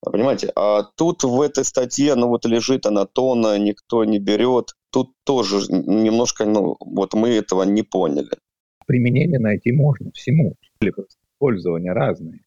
[0.00, 0.52] Понимаете?
[0.54, 4.74] А тут в этой статье, ну вот лежит она тонна, никто не берет.
[4.90, 8.30] Тут тоже немножко, ну вот мы этого не поняли.
[8.86, 10.54] Применение найти можно всему.
[10.80, 12.40] Использование разные.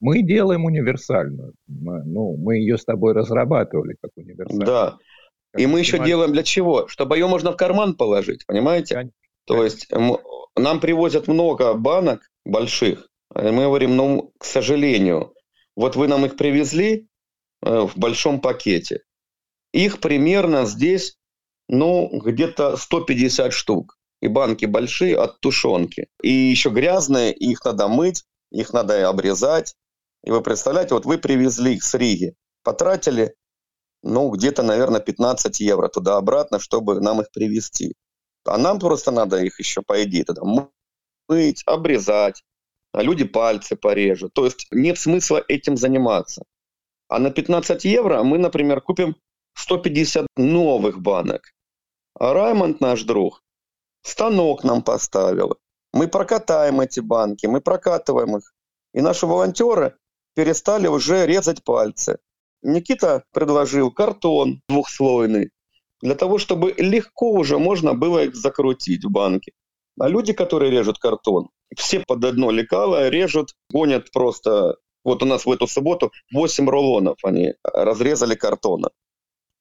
[0.00, 1.54] Мы делаем универсальную.
[1.66, 4.66] Мы, ну, мы ее с тобой разрабатывали как универсальную.
[4.66, 4.98] Да.
[5.52, 6.86] Как и мы еще делаем для чего?
[6.86, 9.10] Чтобы ее можно в карман положить, понимаете?
[9.46, 9.88] То есть
[10.56, 15.34] нам привозят много банок больших, и мы говорим, ну, к сожалению,
[15.76, 17.08] вот вы нам их привезли
[17.62, 19.02] э, в большом пакете.
[19.72, 21.16] Их примерно здесь,
[21.68, 23.96] ну, где-то 150 штук.
[24.20, 26.08] И банки большие от тушенки.
[26.22, 29.74] И еще грязные, их надо мыть, их надо обрезать.
[30.24, 33.34] И вы представляете, вот вы привезли их с Риги, потратили,
[34.02, 37.94] ну, где-то, наверное, 15 евро туда-обратно, чтобы нам их привезти.
[38.44, 40.42] А нам просто надо их еще, по идее, тогда
[41.28, 42.42] мыть, обрезать,
[42.92, 44.32] а люди пальцы порежут.
[44.34, 46.44] То есть нет смысла этим заниматься.
[47.08, 49.16] А на 15 евро мы, например, купим
[49.54, 51.52] 150 новых банок.
[52.14, 53.42] А Раймонд, наш друг,
[54.02, 55.56] станок нам поставил.
[55.92, 58.52] Мы прокатаем эти банки, мы прокатываем их.
[58.94, 59.96] И наши волонтеры
[60.34, 62.18] перестали уже резать пальцы.
[62.62, 65.50] Никита предложил картон двухслойный
[66.02, 69.52] для того, чтобы легко уже можно было их закрутить в банке.
[69.98, 74.76] А люди, которые режут картон, все под одно лекало режут, гонят просто...
[75.02, 78.90] Вот у нас в эту субботу 8 рулонов они разрезали картона.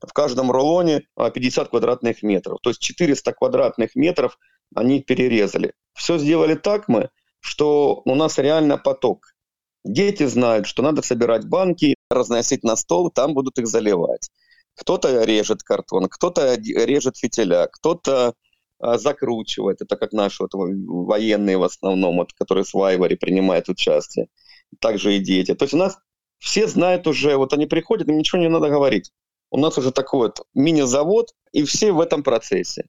[0.06, 2.60] В каждом рулоне 50 квадратных метров.
[2.62, 4.38] То есть 400 квадратных метров
[4.76, 5.74] они перерезали.
[5.94, 7.10] Все сделали так мы,
[7.40, 9.34] что у нас реально поток.
[9.86, 14.30] Дети знают, что надо собирать банки, разносить на стол, там будут их заливать.
[14.80, 18.34] Кто-то режет картон, кто-то режет фитиля, кто-то
[18.80, 19.82] а, закручивает.
[19.82, 24.28] Это как наши вот, военные в основном, вот, которые в Вайваре принимают участие.
[24.80, 25.54] Также и дети.
[25.54, 25.98] То есть у нас
[26.38, 29.12] все знают уже, вот они приходят, им ничего не надо говорить.
[29.52, 32.86] У нас уже такой вот мини-завод, и все в этом процессе.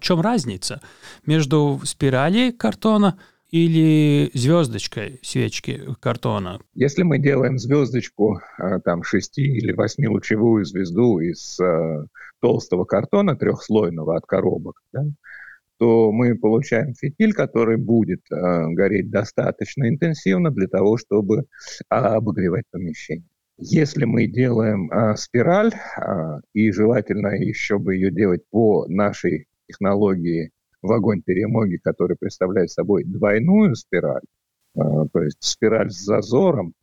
[0.00, 0.80] чем разница
[1.26, 3.18] между спиралью картона
[3.50, 6.60] или звездочкой свечки картона?
[6.74, 12.06] Если мы делаем звездочку, а, там, шести или восьмилучевую звезду из э,
[12.40, 15.04] толстого картона трехслойного от коробок, да,
[15.78, 21.44] то мы получаем фитиль, который будет э, гореть достаточно интенсивно для того, чтобы э,
[21.88, 23.28] обогревать помещение.
[23.58, 30.50] Если мы делаем э, спираль, э, и желательно еще бы ее делать по нашей технологии
[30.84, 34.22] в огонь-перемоги, который представляет собой двойную спираль,
[34.76, 34.80] э,
[35.12, 36.74] то есть спираль с зазором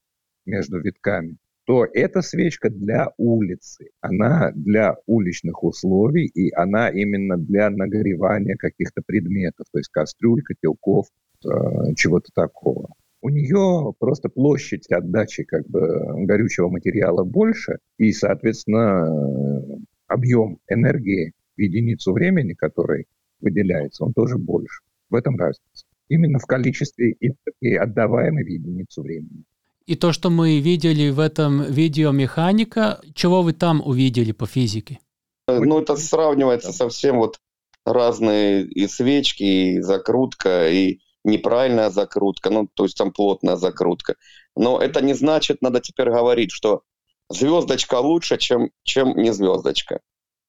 [0.45, 7.69] между витками, то эта свечка для улицы, она для уличных условий, и она именно для
[7.69, 11.05] нагревания каких-то предметов, то есть кастрюль, котелков,
[11.45, 12.89] э, чего-то такого.
[13.21, 19.77] У нее просто площадь отдачи как бы горючего материала больше, и, соответственно,
[20.07, 23.05] объем энергии в единицу времени, который
[23.41, 24.81] выделяется, он тоже больше.
[25.09, 25.85] В этом разница.
[26.07, 29.43] Именно в количестве энергии, отдаваемой в единицу времени.
[29.85, 34.99] И то, что мы видели в этом видео механика, чего вы там увидели по физике?
[35.47, 37.39] Ну, это сравнивается совсем вот
[37.85, 44.15] разные и свечки, и закрутка, и неправильная закрутка, ну, то есть там плотная закрутка.
[44.55, 46.83] Но это не значит, надо теперь говорить, что
[47.29, 50.01] звездочка лучше, чем, чем не звездочка.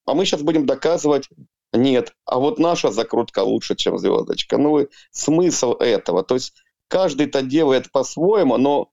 [0.04, 1.28] А мы сейчас будем доказывать,
[1.72, 4.58] нет, а вот наша закрутка лучше, чем звездочка.
[4.58, 6.22] Ну, и смысл этого.
[6.22, 6.54] То есть
[6.88, 8.90] каждый это делает по-своему, но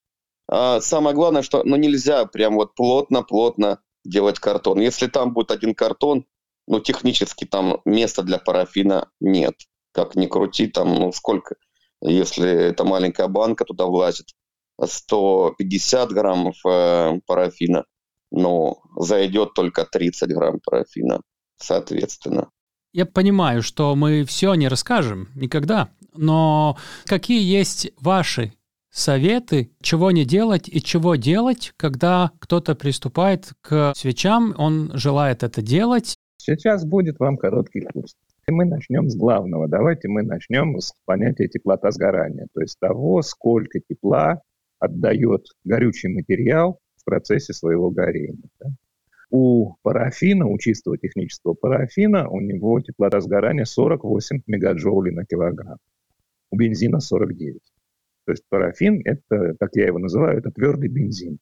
[0.48, 4.80] а, самое главное, что ну, нельзя прям вот плотно-плотно делать картон.
[4.80, 6.26] Если там будет один картон,
[6.68, 9.56] ну, технически там места для парафина нет.
[9.92, 11.56] Как ни крути, там, ну, сколько,
[12.02, 14.28] если это маленькая банка, туда влазит
[14.82, 17.86] 150 граммов э, парафина,
[18.32, 21.22] но зайдет только 30 грамм парафина,
[21.58, 22.52] соответственно.
[22.92, 26.76] Я понимаю, что мы все не расскажем никогда, но
[27.06, 28.54] какие есть ваши
[28.90, 35.62] советы, чего не делать и чего делать, когда кто-то приступает к свечам, он желает это
[35.62, 36.16] делать.
[36.38, 38.16] Сейчас будет вам короткий курс.
[38.48, 39.68] И мы начнем с главного.
[39.68, 44.42] Давайте мы начнем с понятия теплота сгорания, то есть того, сколько тепла
[44.80, 48.50] отдает горючий материал в процессе своего горения.
[49.30, 55.78] У парафина, у чистого технического парафина, у него теплота сгорания 48 мегаджоулей на килограмм.
[56.50, 57.60] У бензина 49.
[58.26, 61.38] То есть парафин, это, как я его называю, это твердый бензин.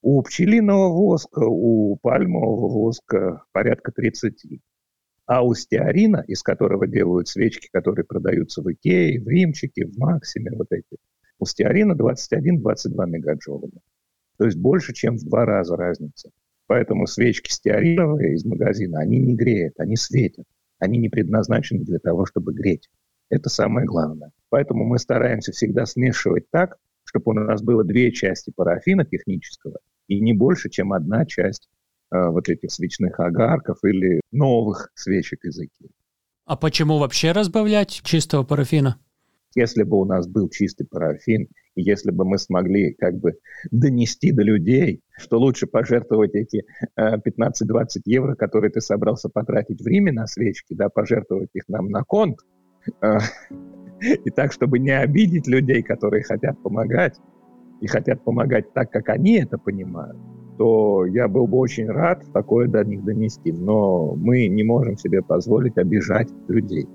[0.00, 4.60] У пчелиного воска, у пальмового воска порядка 30.
[5.26, 10.50] А у стеарина, из которого делают свечки, которые продаются в Икее, в Римчике, в Максиме,
[10.56, 10.96] вот эти,
[11.38, 13.80] у стеарина 21-22 мегаджоуля.
[14.38, 16.30] То есть больше, чем в два раза разница.
[16.72, 20.46] Поэтому свечки стеариновые из магазина, они не греют, они светят.
[20.78, 22.88] Они не предназначены для того, чтобы греть.
[23.28, 24.30] Это самое главное.
[24.48, 30.18] Поэтому мы стараемся всегда смешивать так, чтобы у нас было две части парафина технического и
[30.18, 31.68] не больше, чем одна часть
[32.10, 35.90] э, вот этих свечных огарков или новых свечек из Икеи.
[36.46, 38.96] А почему вообще разбавлять чистого парафина?
[39.54, 43.34] Если бы у нас был чистый парафин, если бы мы смогли как бы
[43.70, 46.64] донести до людей, что лучше пожертвовать эти
[46.96, 51.88] э, 15-20 евро, которые ты собрался потратить в Риме на свечки, да, пожертвовать их нам
[51.90, 52.38] на конт,
[53.00, 53.18] а,
[54.00, 57.16] и так, чтобы не обидеть людей, которые хотят помогать,
[57.80, 60.16] и хотят помогать так, как они это понимают,
[60.56, 63.52] то я был бы очень рад такое до них донести.
[63.52, 66.86] Но мы не можем себе позволить обижать людей.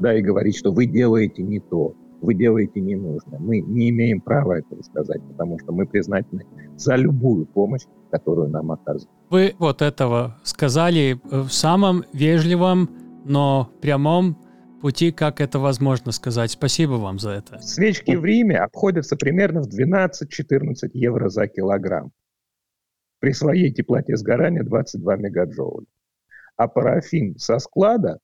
[0.00, 3.38] Да, и говорить, что вы делаете не то, вы делаете не нужно.
[3.38, 6.46] Мы не имеем права этого сказать, потому что мы признательны
[6.76, 9.10] за любую помощь, которую нам оказывают.
[9.30, 12.90] Вы вот этого сказали в самом вежливом,
[13.24, 14.36] но прямом
[14.80, 16.50] пути, как это возможно сказать.
[16.50, 17.60] Спасибо вам за это.
[17.60, 22.12] Свечки в Риме обходятся примерно в 12-14 евро за килограмм.
[23.20, 25.86] При своей теплоте сгорания 22 мегаджоуля.
[26.56, 28.18] А парафин со склада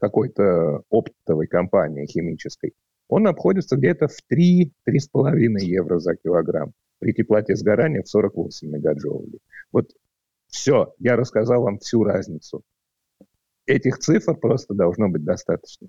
[0.00, 2.74] какой-то оптовой компании химической,
[3.08, 9.40] он обходится где-то в 3-3,5 евро за килограмм при теплоте сгорания в 48 мегаджоулей.
[9.72, 9.90] Вот
[10.48, 12.62] все, я рассказал вам всю разницу
[13.68, 15.88] этих цифр просто должно быть достаточно.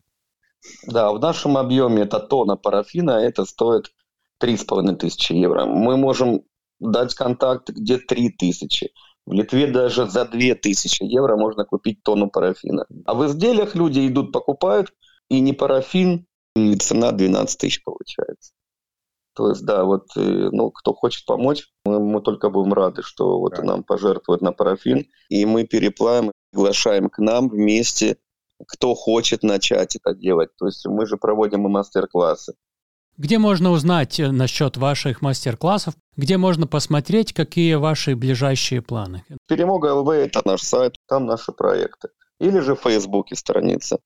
[0.86, 3.94] Да, в нашем объеме это тонна парафина, это стоит
[4.44, 5.66] 3,5 тысячи евро.
[5.66, 6.44] Мы можем
[6.80, 8.92] дать контакт, где 3 тысячи.
[9.26, 12.86] В Литве даже за 2 тысячи евро можно купить тонну парафина.
[13.06, 14.94] А в изделиях люди идут, покупают,
[15.30, 16.26] и не парафин,
[16.80, 18.52] цена 12 тысяч получается.
[19.36, 23.40] То есть, да, вот, э, ну, кто хочет помочь, мы, мы только будем рады, что
[23.40, 23.64] вот да.
[23.64, 28.18] нам пожертвуют на парафин, и мы переплавим приглашаем к нам вместе
[28.68, 30.50] кто хочет начать это делать.
[30.58, 32.54] То есть мы же проводим и мастер-классы.
[33.18, 35.94] Где можно узнать э, насчет ваших мастер-классов?
[36.16, 39.24] Где можно посмотреть, какие ваши ближайшие планы?
[39.48, 42.10] Перемога ЛВ– это наш сайт, там наши проекты.
[42.40, 44.00] Или же в Фейсбуке страница.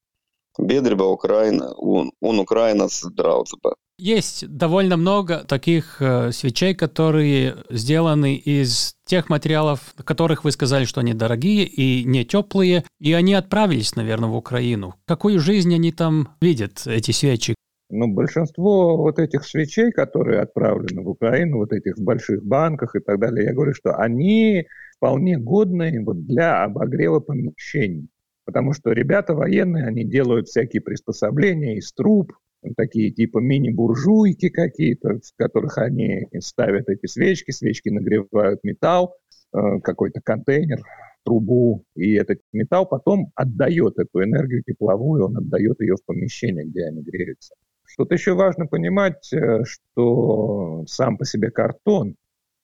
[0.59, 3.75] Бедреба Украина, он, он Украина с Драузеба.
[3.99, 11.01] Есть довольно много таких э, свечей, которые сделаны из тех материалов, которых вы сказали, что
[11.01, 14.95] они дорогие и не теплые, и они отправились, наверное, в Украину.
[15.05, 17.53] Какую жизнь они там видят, эти свечи?
[17.89, 22.99] Ну, большинство вот этих свечей, которые отправлены в Украину, вот этих в больших банках и
[22.99, 24.65] так далее, я говорю, что они
[24.97, 28.09] вполне годны вот для обогрева помещений.
[28.45, 32.33] Потому что ребята военные, они делают всякие приспособления из труб,
[32.75, 39.15] такие типа мини-буржуйки какие-то, в которых они ставят эти свечки, свечки нагревают металл,
[39.53, 40.79] э, какой-то контейнер,
[41.23, 46.85] трубу, и этот металл потом отдает эту энергию тепловую, он отдает ее в помещение, где
[46.85, 47.55] они греются.
[47.97, 52.15] Тут еще важно понимать, э, что сам по себе картон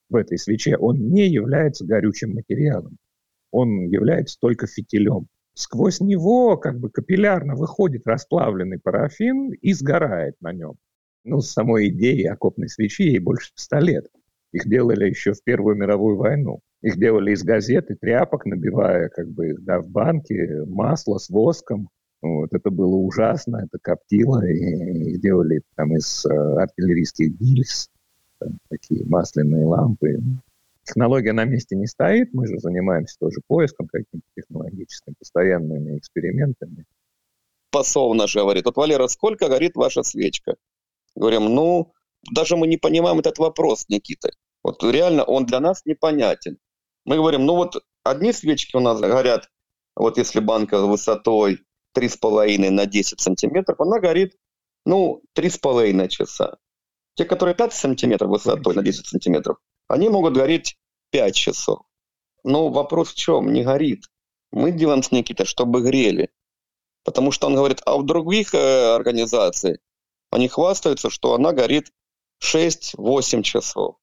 [0.09, 2.97] в этой свече, он не является горючим материалом.
[3.51, 5.27] Он является только фитилем.
[5.54, 10.76] Сквозь него как бы капиллярно выходит расплавленный парафин и сгорает на нем.
[11.26, 14.08] Ну, с самой идеей окопной свечи ей больше ста лет.
[14.52, 16.62] Их делали еще в Первую мировую войну.
[16.82, 21.89] Их делали из газет и тряпок, набивая как бы да, в банки масло с воском.
[22.22, 27.89] Вот, это было ужасно, это коптило, и их делали там из э, артиллерийских гильз,
[28.39, 30.20] там, такие масляные лампы.
[30.90, 36.86] Технология на месте не стоит, мы же занимаемся тоже поиском каким-то технологическим, постоянными экспериментами.
[37.70, 40.56] Посол наш говорит, вот, Валера, сколько горит ваша свечка?
[41.14, 41.94] Говорим, ну,
[42.32, 44.32] даже мы не понимаем этот вопрос, Никита.
[44.64, 46.58] Вот реально он для нас непонятен.
[47.06, 49.48] Мы говорим, ну вот одни свечки у нас горят,
[49.96, 51.60] вот если банка высотой
[51.96, 54.34] 3,5 на 10 сантиметров, она горит,
[54.88, 56.58] ну, 3,5 часа.
[57.14, 60.78] Те, которые 5 сантиметров высотой на 10 сантиметров, они могут гореть
[61.12, 61.80] 5 часов.
[62.43, 63.51] Но вопрос в чем?
[63.51, 64.03] Не горит.
[64.51, 66.30] Мы делаем с Никитой, чтобы грели.
[67.03, 69.78] Потому что он говорит, а в других э, организациях
[70.32, 71.91] они хвастаются, что она горит
[72.43, 73.97] 6-8 часов.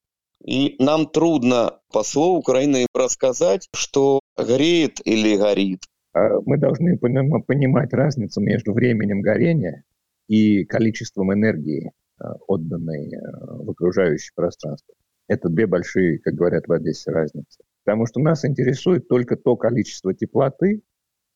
[0.44, 5.84] И нам трудно послу Украины рассказать, что греет или горит.
[6.12, 9.84] А мы должны понимать разницу между временем горения
[10.28, 14.94] и количеством энергии, а, отданной а, в окружающее пространство.
[15.28, 17.62] Это две большие, как говорят в Одессе, разницы.
[17.84, 20.82] Потому что нас интересует только то количество теплоты,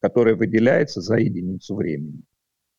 [0.01, 2.23] которое выделяется за единицу времени.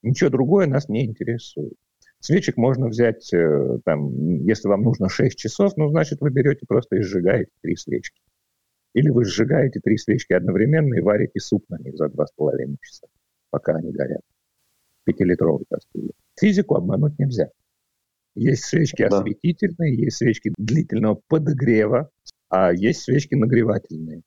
[0.02, 1.74] Ничего другое нас не интересует.
[2.20, 4.14] Свечек можно взять, э, там,
[4.46, 8.22] если вам нужно 6 часов, ну, значит, вы берете просто и сжигаете три свечки.
[8.94, 12.78] Или вы сжигаете три свечки одновременно и варите суп на них за два с половиной
[12.82, 13.08] часа,
[13.50, 14.22] пока они горят.
[15.04, 16.12] Пятилитровый кастрюле.
[16.40, 17.50] Физику обмануть нельзя.
[18.36, 19.20] Есть свечки да.
[19.20, 22.10] осветительные, есть свечки длительного подогрева,
[22.50, 24.22] а есть свечки нагревательные.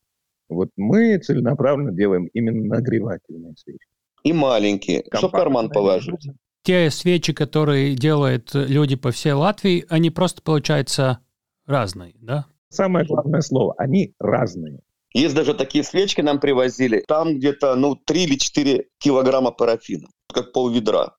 [0.49, 3.89] Вот мы целенаправленно делаем именно нагревательные свечки.
[4.23, 6.29] И маленькие, что карман положить.
[6.63, 11.21] Те свечи, которые делают люди по всей Латвии, они просто, получаются,
[11.67, 12.47] разные, да?
[12.71, 14.81] Самое главное слово, они разные.
[15.13, 20.53] Есть даже такие свечки нам привозили, там где-то ну, 3 или 4 килограмма парафина, как
[20.53, 21.15] пол ведра.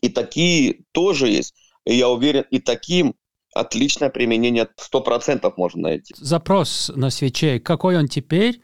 [0.00, 1.54] И такие тоже есть.
[1.90, 3.16] И я уверен, и таким
[3.52, 6.14] отличное применение 100% можно найти.
[6.16, 8.62] Запрос на свечей, какой он теперь,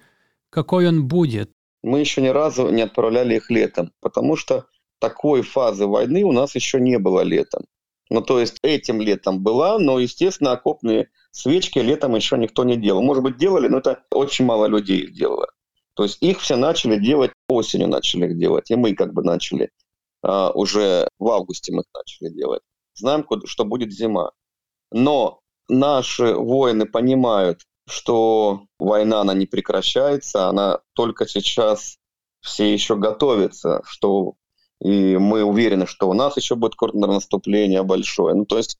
[0.48, 1.50] какой он будет?
[1.82, 4.66] Мы еще ни разу не отправляли их летом, потому что
[5.00, 7.64] такой фазы войны у нас еще не было летом.
[8.10, 13.02] Ну, то есть этим летом была, но, естественно, окопные свечки летом еще никто не делал.
[13.02, 15.48] Может быть, делали, но это очень мало людей их делало.
[15.94, 19.70] То есть их все начали делать, осенью начали их делать, и мы как бы начали.
[20.22, 22.62] А, уже в августе мы их начали делать.
[22.97, 24.32] Знаем, что будет зима.
[24.90, 31.99] Но наши воины понимают, что война, она не прекращается, она только сейчас
[32.40, 34.34] все еще готовятся, что
[34.80, 38.34] и мы уверены, что у нас еще будет контрнаступление большое.
[38.34, 38.78] Ну, то есть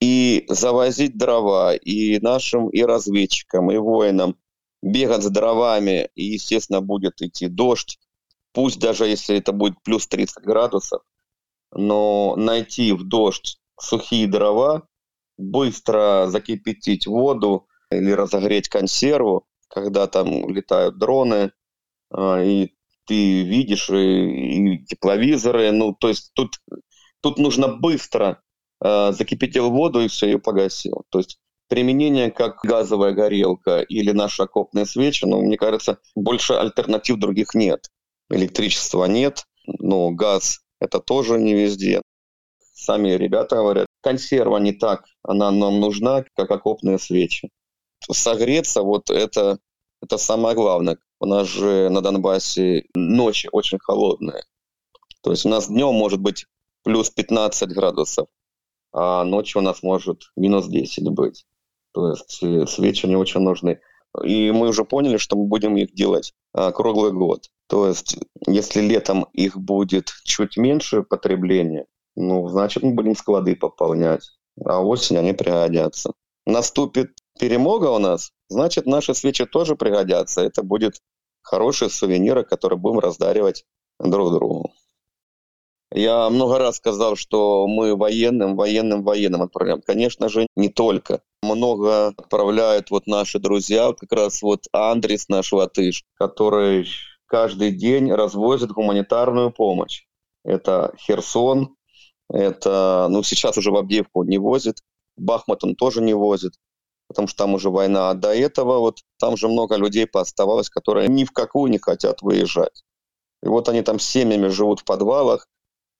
[0.00, 4.36] и завозить дрова, и нашим, и разведчикам, и воинам
[4.80, 7.98] бегать с дровами, и, естественно, будет идти дождь,
[8.52, 11.02] пусть даже если это будет плюс 30 градусов,
[11.72, 14.86] но найти в дождь сухие дрова,
[15.36, 21.52] быстро закипятить воду или разогреть консерву, когда там летают дроны,
[22.10, 22.74] а, и
[23.06, 26.56] ты видишь и, и тепловизоры, ну, то есть тут,
[27.22, 28.42] тут нужно быстро
[28.84, 31.04] э, закипятил воду и все, ее погасил.
[31.08, 31.38] То есть
[31.68, 37.90] применение как газовая горелка или наша окопная свеча, ну, мне кажется, больше альтернатив других нет.
[38.30, 42.02] электричества нет, но газ это тоже не везде.
[42.74, 47.50] Сами ребята говорят, консерва не так, она нам нужна, как окопные свечи.
[48.10, 49.58] Согреться вот это,
[50.00, 50.98] это самое главное.
[51.20, 54.44] У нас же на Донбассе ночи очень холодные.
[55.22, 56.46] То есть у нас днем может быть
[56.84, 58.28] плюс 15 градусов,
[58.92, 61.44] а ночью у нас может минус 10 быть.
[61.92, 63.80] То есть э, свечи не очень нужны.
[64.22, 67.50] И мы уже поняли, что мы будем их делать а, круглый год.
[67.68, 68.16] То есть,
[68.46, 74.30] если летом их будет чуть меньше потребления, ну, значит, мы будем склады пополнять.
[74.64, 76.12] А осень они пригодятся.
[76.46, 80.40] Наступит перемога у нас, значит, наши свечи тоже пригодятся.
[80.40, 80.98] Это будет
[81.42, 83.64] хорошие сувениры, которые будем раздаривать
[83.98, 84.72] друг другу.
[85.92, 89.80] Я много раз сказал, что мы военным, военным, военным отправляем.
[89.80, 91.22] Конечно же, не только.
[91.42, 96.86] Много отправляют вот наши друзья, как раз вот Андрис наш латыш, который
[97.28, 100.06] каждый день развозит гуманитарную помощь.
[100.44, 101.76] Это Херсон,
[102.28, 104.82] это, ну, сейчас уже в Авдеевку не возит,
[105.16, 106.54] Бахмут он тоже не возит,
[107.08, 108.10] потому что там уже война.
[108.10, 112.22] А до этого вот там же много людей пооставалось, которые ни в какую не хотят
[112.22, 112.84] выезжать.
[113.42, 115.48] И вот они там семьями живут в подвалах,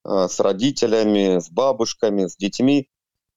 [0.09, 2.89] Э, с родителями, с бабушками, с детьми.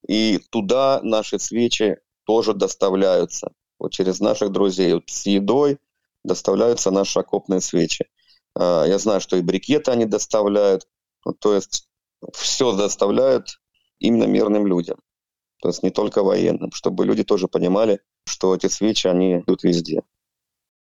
[0.08, 3.52] И туда наши свечи тоже доставляются.
[3.80, 4.94] Вот через наших друзей.
[4.94, 5.80] Вот с едой
[6.24, 8.06] доставляются наши окопные свечи.
[8.60, 10.88] Э, я знаю, что и брикеты они доставляют.
[11.40, 11.88] То есть
[12.34, 13.60] все доставляют
[14.00, 14.98] именно мирным людям.
[15.62, 20.02] То есть не только военным, чтобы люди тоже понимали, что эти свечи, они идут везде.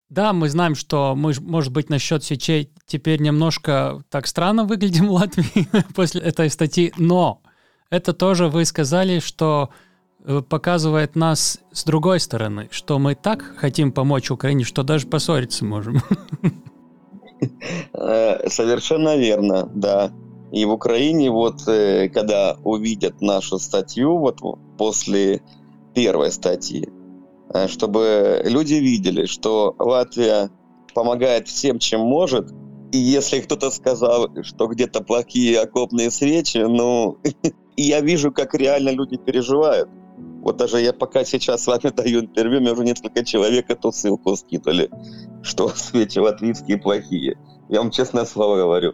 [0.10, 5.12] Да, мы знаем, что мы, может быть, насчет свечей теперь немножко так странно выглядим в
[5.12, 7.42] Латвии после этой статьи, но
[7.90, 9.70] это тоже вы сказали, что
[10.50, 16.02] показывает нас с другой стороны, что мы так хотим помочь Украине, что даже поссориться можем.
[17.94, 20.12] Э, совершенно верно, да.
[20.52, 24.42] И в Украине вот, э, когда увидят нашу статью, вот
[24.78, 25.42] после
[25.96, 26.88] первой статьи,
[27.54, 30.50] Э, чтобы люди видели, что Латвия
[30.94, 32.52] помогает всем, чем может.
[32.92, 37.18] И если кто-то сказал, что где-то плохие окопные свечи, ну,
[37.78, 39.90] я вижу, как реально люди переживают.
[40.42, 44.36] Вот даже я пока сейчас с вами даю интервью, мне уже несколько человек эту ссылку
[44.36, 44.90] скидывали,
[45.44, 47.38] что свечи латвийские плохие.
[47.70, 48.94] Я вам честное слово говорю.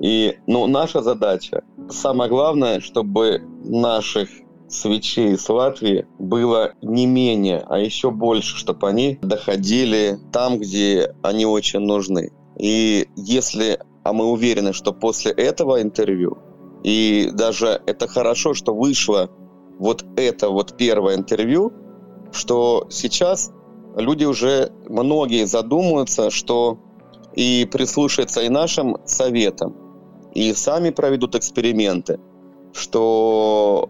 [0.00, 4.28] И ну, наша задача, самое главное, чтобы наших
[4.68, 11.44] свечей с Латвии было не менее, а еще больше, чтобы они доходили там, где они
[11.44, 12.30] очень нужны.
[12.58, 16.38] И если, а мы уверены, что после этого интервью,
[16.82, 19.30] и даже это хорошо, что вышло
[19.80, 21.72] вот это вот первое интервью,
[22.32, 23.50] что сейчас
[23.96, 26.78] люди уже, многие задумаются, что
[27.34, 29.74] и прислушаются и нашим советам,
[30.34, 32.20] и сами проведут эксперименты,
[32.74, 33.88] что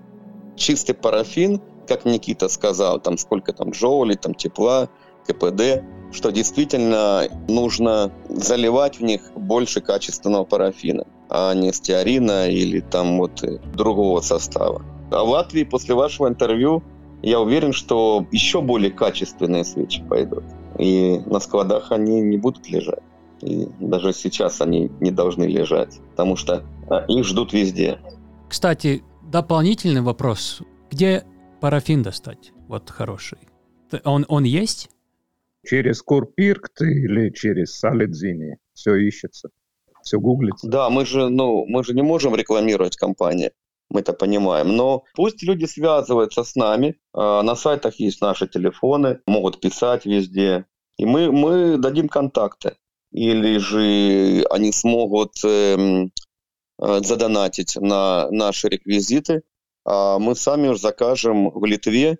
[0.56, 4.88] чистый парафин, как Никита сказал, там сколько там джоулей, там тепла,
[5.26, 5.82] КПД,
[6.12, 13.42] что действительно нужно заливать в них больше качественного парафина, а не стеарина или там вот
[13.74, 14.82] другого состава.
[15.10, 16.82] А в Латвии после вашего интервью
[17.22, 20.44] я уверен, что еще более качественные свечи пойдут.
[20.78, 23.02] И на складах они не будут лежать.
[23.42, 27.98] И даже сейчас они не должны лежать, потому что а, их ждут везде.
[28.48, 30.60] Кстати, дополнительный вопрос.
[30.90, 31.24] Где
[31.60, 32.52] парафин достать?
[32.68, 33.38] Вот хороший.
[34.04, 34.90] Он, он есть?
[35.64, 38.56] Через Курпиркт или через Салидзини.
[38.72, 39.50] Все ищется.
[40.02, 40.68] Все гуглится.
[40.68, 43.52] Да, мы же, ну, мы же не можем рекламировать компании.
[43.90, 44.76] Мы это понимаем.
[44.76, 46.96] Но пусть люди связываются с нами.
[47.12, 49.20] А, на сайтах есть наши телефоны.
[49.26, 50.64] Могут писать везде.
[50.96, 52.76] И мы, мы дадим контакты.
[53.12, 56.12] Или же они смогут эм,
[56.80, 59.42] Э, задонатить на наши реквизиты,
[59.84, 62.18] а мы сами уже закажем в Литве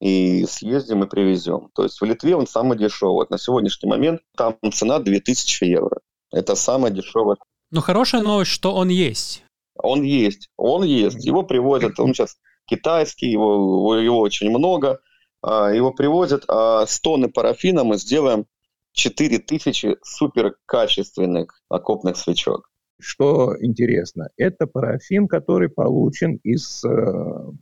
[0.00, 1.70] и съездим и привезем.
[1.74, 3.14] То есть в Литве он самый дешевый.
[3.14, 6.00] Вот на сегодняшний момент там цена 2000 евро.
[6.32, 7.36] Это самое дешевое.
[7.70, 9.44] Ну, хорошая новость, что он есть.
[9.82, 11.24] Он есть, он есть.
[11.24, 12.36] Его привозят, он сейчас
[12.66, 15.00] китайский, его, его очень много.
[15.42, 18.46] А, его привозят, а с тонны парафина мы сделаем
[18.92, 22.68] 4000 суперкачественных окопных свечок.
[22.98, 26.88] Что интересно, это парафин, который получен из э,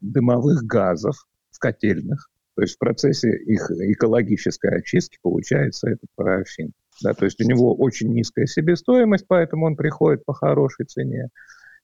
[0.01, 1.15] дымовых газов
[1.53, 2.29] в котельных.
[2.57, 6.73] То есть в процессе их экологической очистки получается этот парафин.
[7.05, 11.29] Да, то есть у него очень низкая себестоимость, поэтому он приходит по хорошей цене.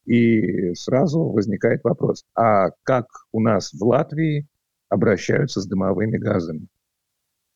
[0.04, 4.46] И сразу возникает вопрос, а как у нас в Латвии
[4.88, 6.68] обращаются с дымовыми газами?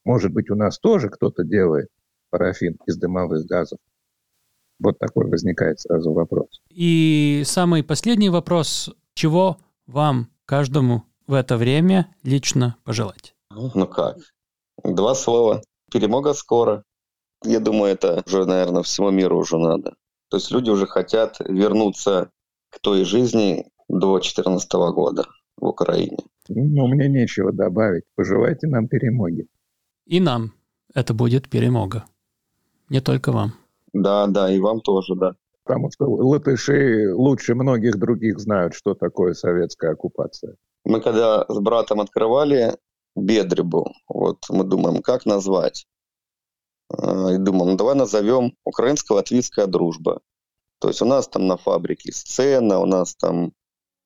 [0.04, 1.88] Может быть, у нас тоже кто-то делает
[2.30, 3.78] парафин из дымовых газов?
[4.80, 6.62] Вот такой возникает сразу вопрос.
[6.70, 8.90] И самый последний вопрос.
[9.14, 13.34] Чего вам, каждому в это время лично пожелать?
[13.50, 14.16] Ну как?
[14.84, 15.62] Два слова.
[15.90, 16.84] Перемога скоро.
[17.44, 19.94] Я думаю, это уже, наверное, всему миру уже надо.
[20.30, 22.30] То есть люди уже хотят вернуться
[22.70, 25.26] к той жизни до 2014 года
[25.56, 26.18] в Украине.
[26.48, 28.04] Ну, мне нечего добавить.
[28.14, 29.46] Пожелайте нам перемоги.
[30.06, 30.52] И нам
[30.94, 32.04] это будет перемога.
[32.88, 33.52] Не только вам.
[33.92, 35.34] Да, да, и вам тоже, да.
[35.64, 40.56] Потому что латыши лучше многих других знают, что такое советская оккупация.
[40.84, 42.74] Мы когда с братом открывали
[43.14, 45.86] Бедребу, вот мы думаем, как назвать.
[46.90, 50.20] А, и думаем, ну давай назовем украинско-латвийская дружба.
[50.80, 53.52] То есть у нас там на фабрике сцена, у нас там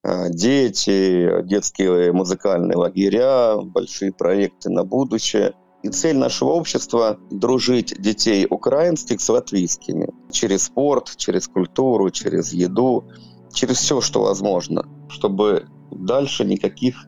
[0.05, 5.55] а, дети, детские музыкальные лагеря, большие проекты на будущее.
[5.82, 10.09] И цель нашего общества– дружить детей украинских с латвийскими.
[10.31, 13.05] Через спорт, через культуру, через еду,
[13.53, 14.86] через все, что возможно.
[15.09, 17.07] Чтобы дальше никаких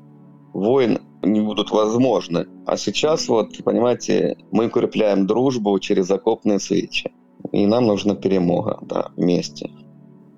[0.53, 2.47] войн не будут возможны.
[2.67, 7.13] А сейчас, вот, понимаете, мы укрепляем дружбу через окопные свечи.
[7.55, 9.71] И нам нужна перемога, да, вместе.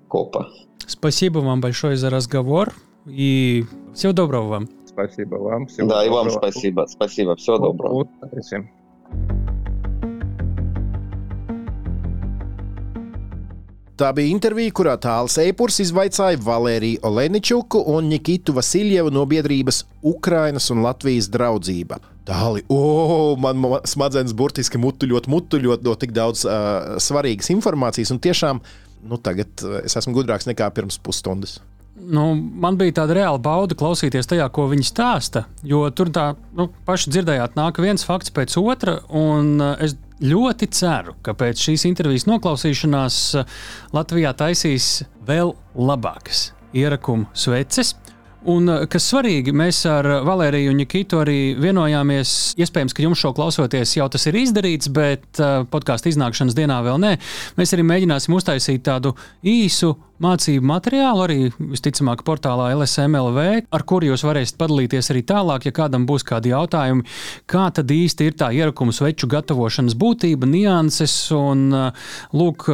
[0.07, 0.49] Копа.
[0.85, 2.75] Спасибо вам большое за разговор
[3.07, 3.65] и
[3.95, 4.69] всего доброго вам.
[4.85, 5.65] Спасибо вам.
[5.65, 6.05] Всего да, доброго.
[6.05, 6.85] и вам спасибо.
[6.87, 7.35] Спасибо.
[7.35, 7.93] Всего доброго.
[8.21, 8.69] Удачи.
[13.97, 20.69] Tā bija intervija, kurā tāls Eipurs izvaicāja Valēriju Oleničuku un Nikitu Vasiljevu no biedrības Ukrainas
[20.69, 21.97] un Latvijas draudzība.
[22.27, 28.19] Tāli, o, man, man smadzenes burtiski mutuļot, mutuļot no tik daudz uh, svarīgas informācijas, un
[28.23, 28.59] tiešām
[29.07, 31.61] nu, tagad es esmu gudrāks nekā pirms pusstundas.
[31.97, 35.47] Nu, man bija tāda reāla bauda klausīties tajā, ko viņi stāsta.
[35.65, 36.27] Jo tur tā,
[36.57, 38.99] nu, paši dzirdējāt, nāk viens fakts pēc otra.
[39.81, 43.17] Es ļoti ceru, ka pēc šīs intervijas noklausīšanās
[43.97, 47.95] Latvijā taisīs vēl labākas ierakumu sveces.
[48.47, 52.33] Un, kas svarīgi, mēs ar Valēriju Nikitu arī vienojāmies.
[52.63, 57.01] Iespējams, ka jums šo klausoties jau tas ir izdarīts, bet uh, podkāstu iznākšanas dienā vēl
[57.03, 57.13] nē.
[57.59, 59.11] Mēs arī mēģināsim uztaisīt tādu
[59.43, 65.75] īsu mācību materiālu, arī visticamāk, portālā LSMLV, ar kuru jūs varēsiet padalīties arī tālāk, ja
[65.75, 67.05] kādam būs kādi jautājumi,
[67.49, 71.67] kā tad īsti ir tā ierakuma sveču gatavošanas būtība, nianses un
[72.33, 72.67] lūk,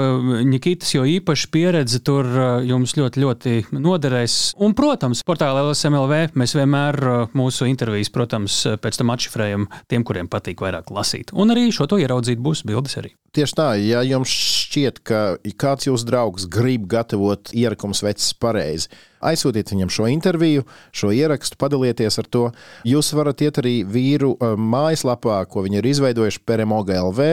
[0.47, 2.27] Nikitas jau īpaši pieredze tur
[2.67, 4.37] jums ļoti, ļoti noderēs.
[4.63, 6.99] Un, protams, portālā LSMLV mēs vienmēr
[7.37, 11.33] mūsu intervijas, protams, pēc tam atšifrējam tiem, kuriem patīk vairāk lasīt.
[11.33, 13.13] Un arī šo to ieraudzīt būs bildes arī.
[13.33, 15.19] Tieši tā, ja jums šķiet, ka
[15.57, 18.89] kāds jūsu draugs grib gatavot ierakums vecs pareizi,
[19.23, 20.65] aizsūtiet viņam šo interviju,
[20.95, 22.45] šo ierakstu, padalieties ar to.
[22.87, 27.29] Jūs varat iet arī vīru mājaslapā, ko viņi ir izveidojuši Peremoga LV,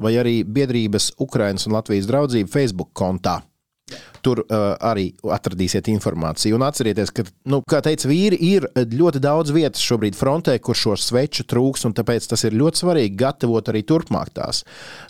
[0.00, 3.40] vai arī biedrības Ukrainas un Latvijas draudzību Facebook kontā.
[4.24, 6.58] Tur uh, arī atradīsiet informāciju.
[6.58, 10.96] Un atcerieties, ka, nu, kā teica vīri, ir ļoti daudz vietas šobrīd frontē, kur šo
[11.00, 14.62] sveču trūks, un tāpēc tas ir ļoti svarīgi gatavot arī turpmāk tās.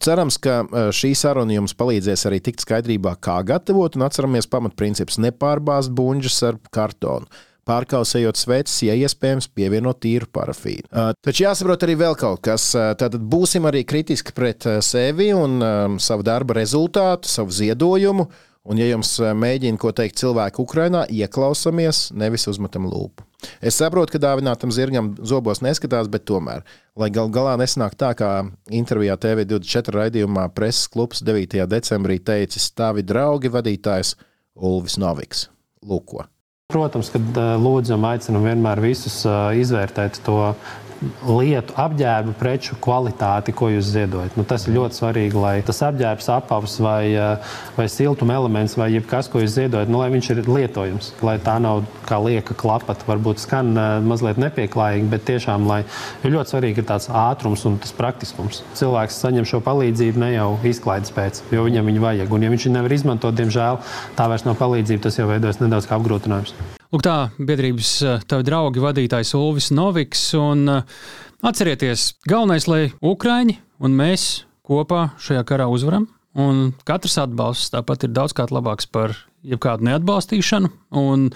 [0.04, 0.62] Cerams, ka
[0.94, 6.60] šī saruna jums palīdzēs arī tikt skaidrībā, kā gatavot, un atceramies pamatprincips- nepārbāzt buļģus ar
[6.70, 7.26] kartonu
[7.70, 10.88] pārkausējot sveces, ja iespējams, pievienot tīru parafīnu.
[10.90, 12.70] Uh, taču jāsaprot arī vēl kaut kas.
[12.76, 18.30] Uh, tātad būsim arī kritiski pret uh, sevi un um, savu darba rezultātu, savu ziedojumu.
[18.68, 23.24] Un, ja jums mēģina ko teikt cilvēki Ukrajinā, ieklausāmies, nevis uzmetam lūpu.
[23.64, 26.60] Es saprotu, ka dāvinātam zirgam zobos neskatās, bet tomēr,
[27.00, 28.32] lai gal galā nesnāk tā, kā
[28.68, 31.64] intervijā TV24 raidījumā preses klubs 9.
[31.72, 34.12] decembrī teicis tavi draugi vadītājs
[34.60, 35.46] Ulvis Noviks.
[35.80, 36.26] Lūko.
[36.70, 40.52] Protams, kad lūdzam, aicinam vienmēr visus izvērtēt to
[41.24, 44.36] lietu, apģērbu, preču kvalitāti, ko jūs ziedojat.
[44.36, 48.90] Nu, tas ir ļoti svarīgi, lai tas apģērbs, apavs vai, eh, vai siltuma elements vai
[48.92, 53.06] jebkas, ko jūs ziedojat, nu, lai viņš ir lietojams, lai tā nav kā lieka klapata.
[53.08, 57.94] Varbūt skan uh, mazliet nepieklājīgi, bet tiešām ir ļoti svarīgi ir tāds ātrums un tas
[57.96, 58.62] praktiskums.
[58.78, 62.34] Cilvēks saņem šo palīdzību ne jau izklaides pēc, jo viņam viņa vajag.
[62.34, 63.80] Un, ja viņš nevar izmantot, diemžēl
[64.18, 66.79] tā vairs nav palīdzība, tas jau veidojas nedaudz kā apgrūtinājums.
[66.90, 70.24] Lūk, tā biedrības eh, tavi draugi vadītājs Ulvis Noviks.
[70.34, 71.04] Un, uh,
[71.46, 73.54] atcerieties, galvenais, lai Ukraiņi
[73.86, 74.24] un mēs
[74.66, 76.08] kopā šajā karā uzvaram.
[76.34, 79.14] Un katrs atbalsts tāpat ir daudzkārt labāks par
[79.46, 80.72] jebkādu neatbalstīšanu.
[80.98, 81.30] Un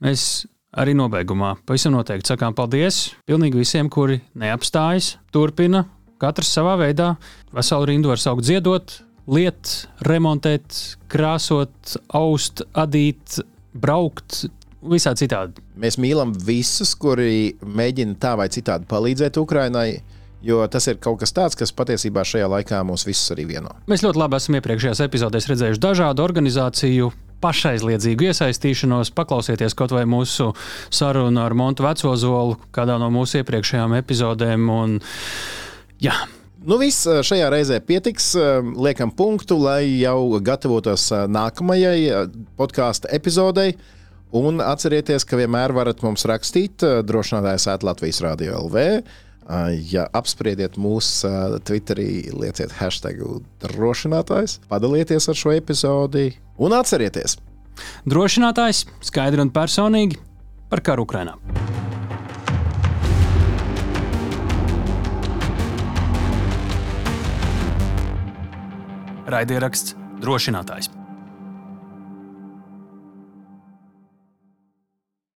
[0.00, 5.84] mēs arī nobeigumā pavisam noteikti sakām paldies pilnīgi visiem, kuri neapstājas, turpina
[6.16, 7.18] katrs savā veidā.
[7.52, 9.76] Veselu rindu var saukt ziedot, liet,
[10.08, 13.42] remontēt, krāsot, aust, adīt,
[13.76, 14.46] braukt,
[14.90, 15.62] visā citādi.
[15.80, 19.88] Mēs mīlam visus, kuri mēģina tā vai citādi palīdzēt Ukraiņai.
[20.46, 23.72] jo tas ir kaut kas tāds, kas patiesībā šajā laikā mūs visus arī vieno.
[23.90, 27.10] Mēs ļoti labi esam iepriekšējās epizodēs redzējuši dažādu organizāciju
[27.42, 29.12] pašaizliedzīgu iesaistīšanos.
[29.16, 30.52] Paklausieties kaut vai mūsu
[30.94, 34.70] sarunu ar Montu Vecozolu kādā no mūsu eppriekšējām epizodēm.
[34.72, 34.98] Un,
[36.04, 36.16] jā,
[36.66, 38.32] Nu, viss šajā reizē pietiks.
[38.74, 42.24] Liekam punktu, lai jau gatavotos nākamajai
[42.58, 43.76] podkāstu epizodei.
[44.36, 48.82] Un atcerieties, ka vienmēr varat mums rakstīt drošinātājs Latvijas Rādio LV.
[49.92, 51.30] Ja apspriediet mūsu
[51.64, 53.22] Twitterī, lieciet hashtag
[53.62, 57.38] drošinātājs, padalieties ar šo epizodi un atcerieties!
[58.08, 60.18] Drošinātājs skaidri un personīgi
[60.68, 61.36] par karu Ukrajinā.
[69.26, 70.90] Raidieraksts drošinātājs.